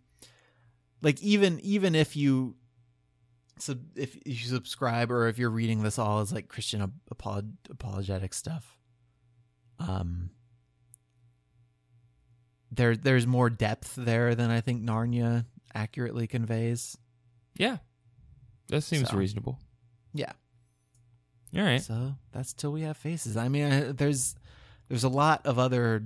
[1.02, 2.56] like even even if you
[3.58, 7.52] sub, if you subscribe or if you're reading this all as like Christian ap- apolog-
[7.70, 8.78] apologetic stuff,
[9.80, 10.30] um,
[12.72, 16.98] there there's more depth there than I think Narnia accurately conveys.
[17.58, 17.78] Yeah.
[18.70, 19.18] That seems So.
[19.18, 19.60] reasonable.
[20.14, 20.32] Yeah.
[21.56, 21.82] All right.
[21.82, 23.36] So that's till we have faces.
[23.38, 24.36] I mean, there's
[24.88, 26.04] there's a lot of other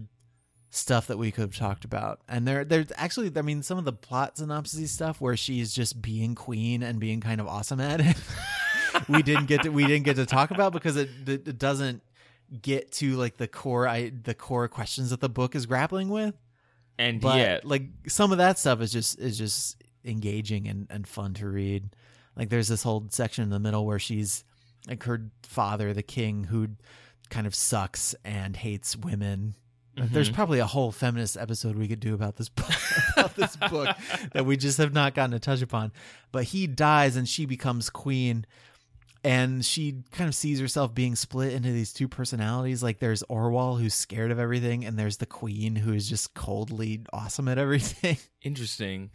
[0.70, 3.86] stuff that we could have talked about, and there there's actually, I mean, some of
[3.86, 8.00] the plot synopsis stuff where she's just being queen and being kind of awesome at
[8.02, 8.16] it.
[9.10, 12.02] we didn't get to we didn't get to talk about because it it it doesn't
[12.62, 16.36] get to like the core I the core questions that the book is grappling with.
[16.98, 21.08] And But yet, like some of that stuff is just is just engaging and, and
[21.08, 21.96] fun to read.
[22.36, 24.44] Like there's this whole section in the middle where she's
[24.88, 26.70] like her father, the king, who
[27.30, 29.56] kind of sucks and hates women.
[29.98, 30.36] Like, There's mm-hmm.
[30.36, 32.72] probably a whole feminist episode we could do about this book,
[33.16, 33.96] about this book
[34.34, 35.92] that we just have not gotten to touch upon.
[36.32, 38.46] But he dies and she becomes queen,
[39.24, 42.84] and she kind of sees herself being split into these two personalities.
[42.84, 47.02] Like there's Orual who's scared of everything, and there's the queen who is just coldly
[47.14, 48.18] awesome at everything.
[48.42, 49.12] interesting.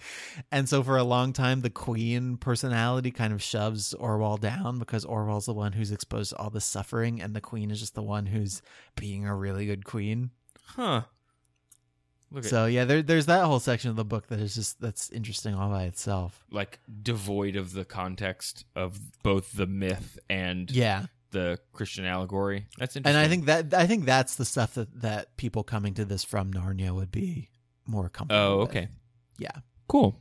[0.50, 5.04] And so for a long time, the queen personality kind of shoves Orual down because
[5.04, 8.02] Orual's the one who's exposed to all the suffering, and the queen is just the
[8.02, 8.62] one who's
[8.96, 10.30] being a really good queen.
[10.64, 11.02] Huh.
[12.42, 15.54] So yeah, there, there's that whole section of the book that is just that's interesting
[15.54, 16.44] all by itself.
[16.50, 22.66] like devoid of the context of both the myth and Yeah, the Christian allegory.
[22.78, 23.16] That's interesting.
[23.16, 23.26] and.
[23.26, 26.52] I think that I think that's the stuff that that people coming to this from
[26.52, 27.48] Narnia would be
[27.86, 28.40] more comfortable.
[28.42, 28.68] Oh, with.
[28.70, 28.88] okay.
[29.38, 29.52] Yeah,
[29.88, 30.20] Cool.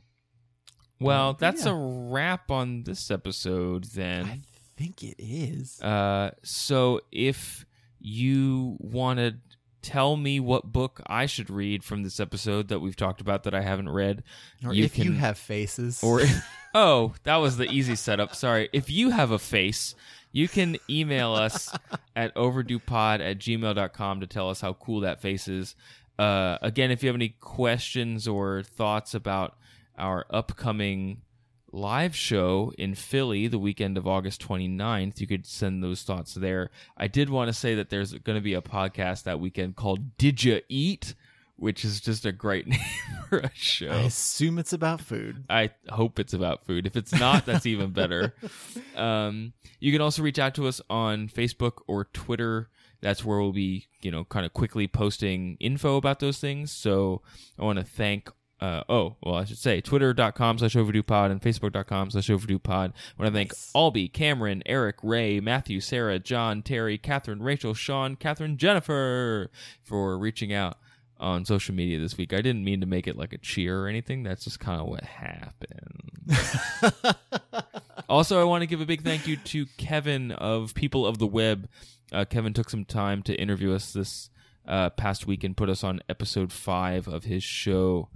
[1.00, 1.72] Well, Um, that's yeah.
[1.72, 4.24] a wrap on this episode then.
[4.26, 4.40] I
[4.76, 5.80] think it is.
[5.82, 7.66] Uh, so if
[8.00, 9.36] you want to
[9.82, 13.54] tell me what book I should read from this episode that we've talked about that
[13.54, 14.22] I haven't read,
[14.64, 16.22] or you if you have faces, or
[16.74, 18.34] oh, that was the easy setup.
[18.34, 18.68] Sorry.
[18.72, 19.94] If you have a face,
[20.32, 21.74] you can email us
[22.16, 25.74] at overduepod at gmail.com to tell us how cool that face is.
[26.18, 29.56] Uh, again, if you have any questions or thoughts about
[29.96, 31.22] our upcoming
[31.72, 36.70] live show in Philly the weekend of August 29th, you could send those thoughts there.
[36.96, 40.16] I did want to say that there's going to be a podcast that weekend called
[40.16, 41.14] Did You Eat?
[41.56, 42.78] Which is just a great name
[43.28, 43.88] for a show.
[43.88, 45.44] I assume it's about food.
[45.50, 46.86] I hope it's about food.
[46.86, 48.34] If it's not, that's even better.
[48.96, 52.68] Um, you can also reach out to us on Facebook or Twitter.
[53.00, 56.72] That's where we'll be, you know, kind of quickly posting info about those things.
[56.72, 57.22] So
[57.56, 58.28] I want to thank.
[58.60, 62.92] Uh, oh, well, I should say twitter.com slash overdue pod and facebook.com slash overdue pod.
[63.16, 63.72] I want to thank Nice.
[63.74, 69.50] Albie, Cameron, Eric, Ray, Matthew, Sarah, John, Terry, Catherine, Rachel, Sean, Catherine, Jennifer
[69.84, 70.78] for reaching out
[71.20, 72.32] on social media this week.
[72.32, 74.22] I didn't mean to make it like a cheer or anything.
[74.22, 76.12] That's just kind of what happened.
[78.08, 81.26] also, I want to give a big thank you to Kevin of People of the
[81.26, 81.68] Web.
[82.12, 84.30] Uh, Kevin took some time to interview us this
[84.66, 88.08] uh, past week and put us on episode five of his show,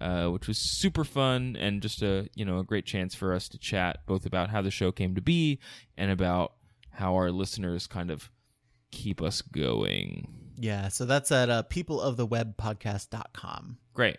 [0.00, 3.48] uh, which was super fun and just a you know a great chance for us
[3.48, 5.58] to chat both about how the show came to be
[5.96, 6.54] and about
[6.90, 8.30] how our listeners kind of
[8.90, 10.34] keep us going.
[10.58, 13.78] Yeah, so that's at uh, peopleofthewebpodcast.com.
[13.94, 14.18] Great.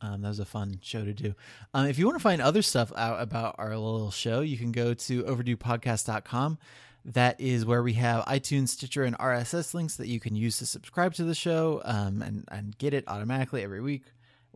[0.00, 1.34] Um, that was a fun show to do.
[1.74, 4.70] Um, if you want to find other stuff out about our little show, you can
[4.70, 6.58] go to overduepodcast.com.
[7.04, 10.66] That is where we have iTunes, Stitcher, and RSS links that you can use to
[10.66, 14.04] subscribe to the show um, and, and get it automatically every week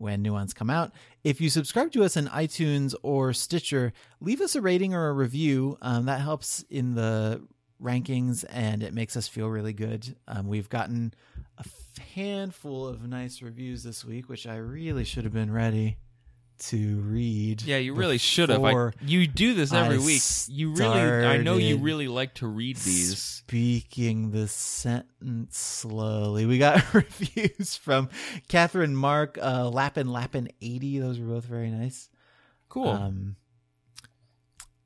[0.02, 0.92] when new ones come out.
[1.24, 5.12] If you subscribe to us in iTunes or Stitcher, leave us a rating or a
[5.12, 5.78] review.
[5.80, 7.40] Um, that helps in the
[7.80, 10.16] rankings and it makes us feel really good.
[10.28, 11.14] Um, we've gotten
[11.56, 11.64] a
[12.14, 15.96] handful of nice reviews this week, which I really should have been ready
[16.68, 17.62] to read.
[17.62, 18.64] Yeah, you really should have.
[18.64, 20.22] I, you do this every I week.
[20.48, 23.18] You really, I know you really like to read these.
[23.18, 26.46] Speaking the sentence slowly.
[26.46, 28.08] We got reviews from
[28.48, 30.98] Catherine Mark, uh, Lappin Lappin 80.
[31.00, 32.08] Those were both very nice.
[32.68, 32.88] Cool.
[32.88, 33.36] Um,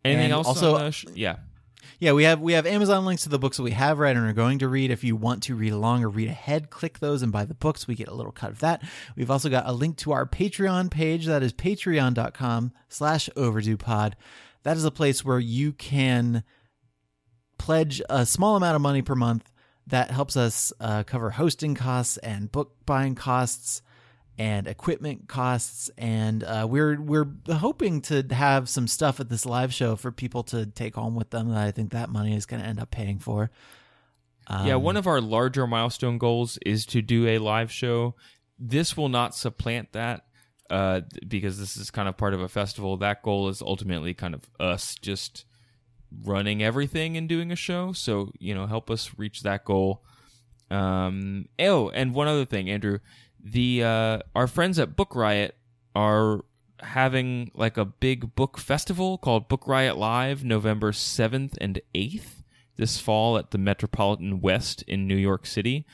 [0.05, 0.47] Anything else?
[0.47, 1.37] also- sh- yeah.
[1.99, 4.27] Yeah, we have we have Amazon links to the books that we have read and
[4.27, 4.91] are going to read.
[4.91, 7.87] If you want to read along or read ahead, click those and buy the books.
[7.87, 8.83] We get a little cut of that.
[9.17, 11.27] We've also got a link to our Patreon page.
[11.27, 14.17] That is patreon.com slash overdue pod.
[14.63, 16.43] That is a place where you can
[17.59, 19.51] pledge a small amount of money per month
[19.87, 23.83] that helps us uh, cover hosting costs and book buying costs
[24.39, 29.73] and equipment costs and uh, we're we're hoping to have some stuff at this live
[29.73, 32.63] show for people to take home with them that I think that money is going
[32.63, 33.51] to end up paying for.
[34.51, 38.15] yeah, Um, one of our larger milestone goals is to do a live show.
[38.59, 40.27] This will not supplant that
[40.71, 42.97] uh, because this is kind of part of a festival.
[42.97, 45.47] That goal is ultimately kind of us just
[46.25, 47.93] running everything and doing a show.
[47.93, 50.03] So, you know, help us reach that goal.
[50.71, 52.99] Um, oh, and one other thing, Andrew,
[53.51, 55.57] the uh, our friends at Book Riot
[55.95, 56.45] are
[56.81, 62.43] having like a big book festival called Book Riot Live November 7th and 8th
[62.77, 65.87] this fall at the Metropolitan West in New York City.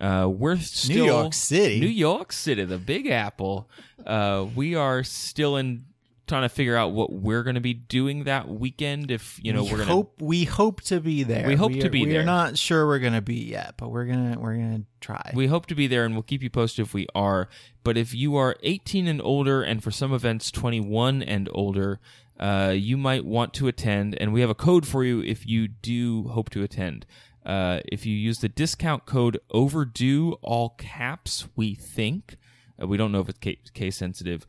[0.00, 1.80] Uh, we're still New York City.
[1.80, 3.68] New York City, the Big Apple.
[4.06, 5.84] Uh, we are still in
[6.30, 9.10] trying to figure out what we're going to be doing that weekend.
[9.10, 11.46] If you know, we we're going to hope we hope to be there.
[11.46, 12.22] We hope to are- be we there.
[12.22, 15.32] are not sure we're going to be yet, but we're gonna we're gonna try.
[15.34, 17.48] We hope to be there and we'll keep you posted if we are.
[17.84, 22.00] But if you are 18 and older, and for some events 21 and older,
[22.38, 24.16] uh, you might want to attend.
[24.20, 27.04] And we have a code for you if you do hope to attend.
[27.44, 32.36] Uh, if you use the discount code overdue, all caps, we think.
[32.80, 34.46] Uh, we don't know if it's case sensitive.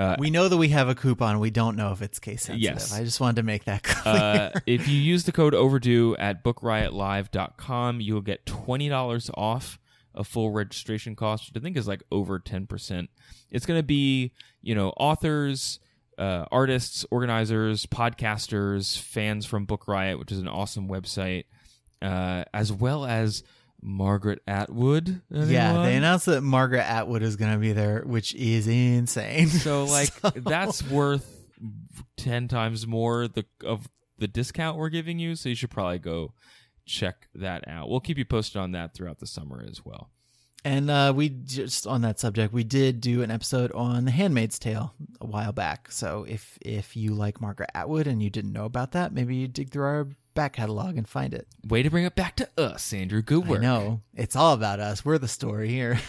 [0.00, 1.40] Uh, we know that we have a coupon.
[1.40, 2.62] We don't know if it's case sensitive.
[2.62, 2.94] Yes.
[2.94, 4.14] I just wanted to make that clear.
[4.14, 9.78] uh, if you use the code overdue at bookriotlive.com, you'll get $20 off
[10.14, 13.08] a full registration cost, which I think is like over 10%.
[13.50, 14.32] It's going to be,
[14.62, 15.80] you know, authors,
[16.16, 21.44] uh, artists, organizers, podcasters, fans from Book Riot, which is an awesome website,
[22.00, 23.42] uh, as well as
[23.82, 25.22] Margaret Atwood.
[25.30, 29.48] yeah, they announced that Margaret Atwood is going to be there, which is insane.
[29.48, 31.44] So like So- that's worth
[32.16, 35.34] ten times more the of the discount we're giving you.
[35.36, 36.34] So you should probably go
[36.86, 37.88] check that out.
[37.88, 40.10] We'll keep you posted on that throughout the summer as well.
[40.62, 44.58] And uh, we just on that subject, we did do an episode on The Handmaid's
[44.58, 45.90] Tale a while back.
[45.90, 49.48] So if if you like Margaret Atwood and you didn't know about that, maybe you
[49.48, 50.08] dig through our
[50.40, 51.46] back catalog and find it.
[51.68, 53.20] Way to bring it back to us, Andrew.
[53.20, 53.60] Good work.
[53.60, 55.04] Know it's all about us.
[55.04, 56.00] We're the story here.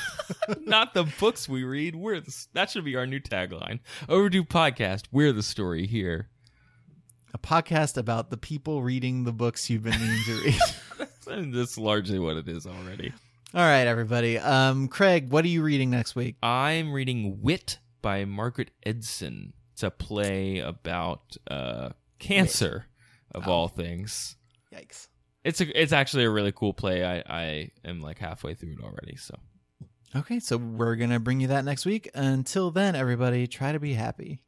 [0.66, 1.96] Not the books we read.
[1.96, 3.80] We're the, that should be our new tagline.
[4.06, 5.04] Overdue podcast.
[5.10, 6.28] We're the story here.
[7.32, 11.52] a podcast about the people reading the books you've been meaning to read.
[11.54, 13.14] That's largely what it is already.
[13.54, 14.38] all right, everybody.
[14.38, 16.36] Um, Craig, what are you reading next week?
[16.42, 19.54] I'm reading Wit by Margaret Edson.
[19.72, 22.84] It's a play about uh, cancer,
[23.32, 23.52] of oh.
[23.52, 24.36] all things.
[24.74, 25.08] Yikes.
[25.44, 27.04] It's a, it's actually a really cool play.
[27.04, 29.16] I, I am like halfway through it already.
[29.16, 29.34] So
[30.14, 32.10] Okay, so we're gonna bring you that next week.
[32.14, 34.42] Until then, everybody, try to be happy.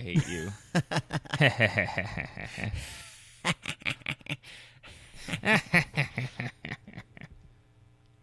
[0.00, 0.50] I hate you.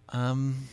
[0.09, 0.69] Um,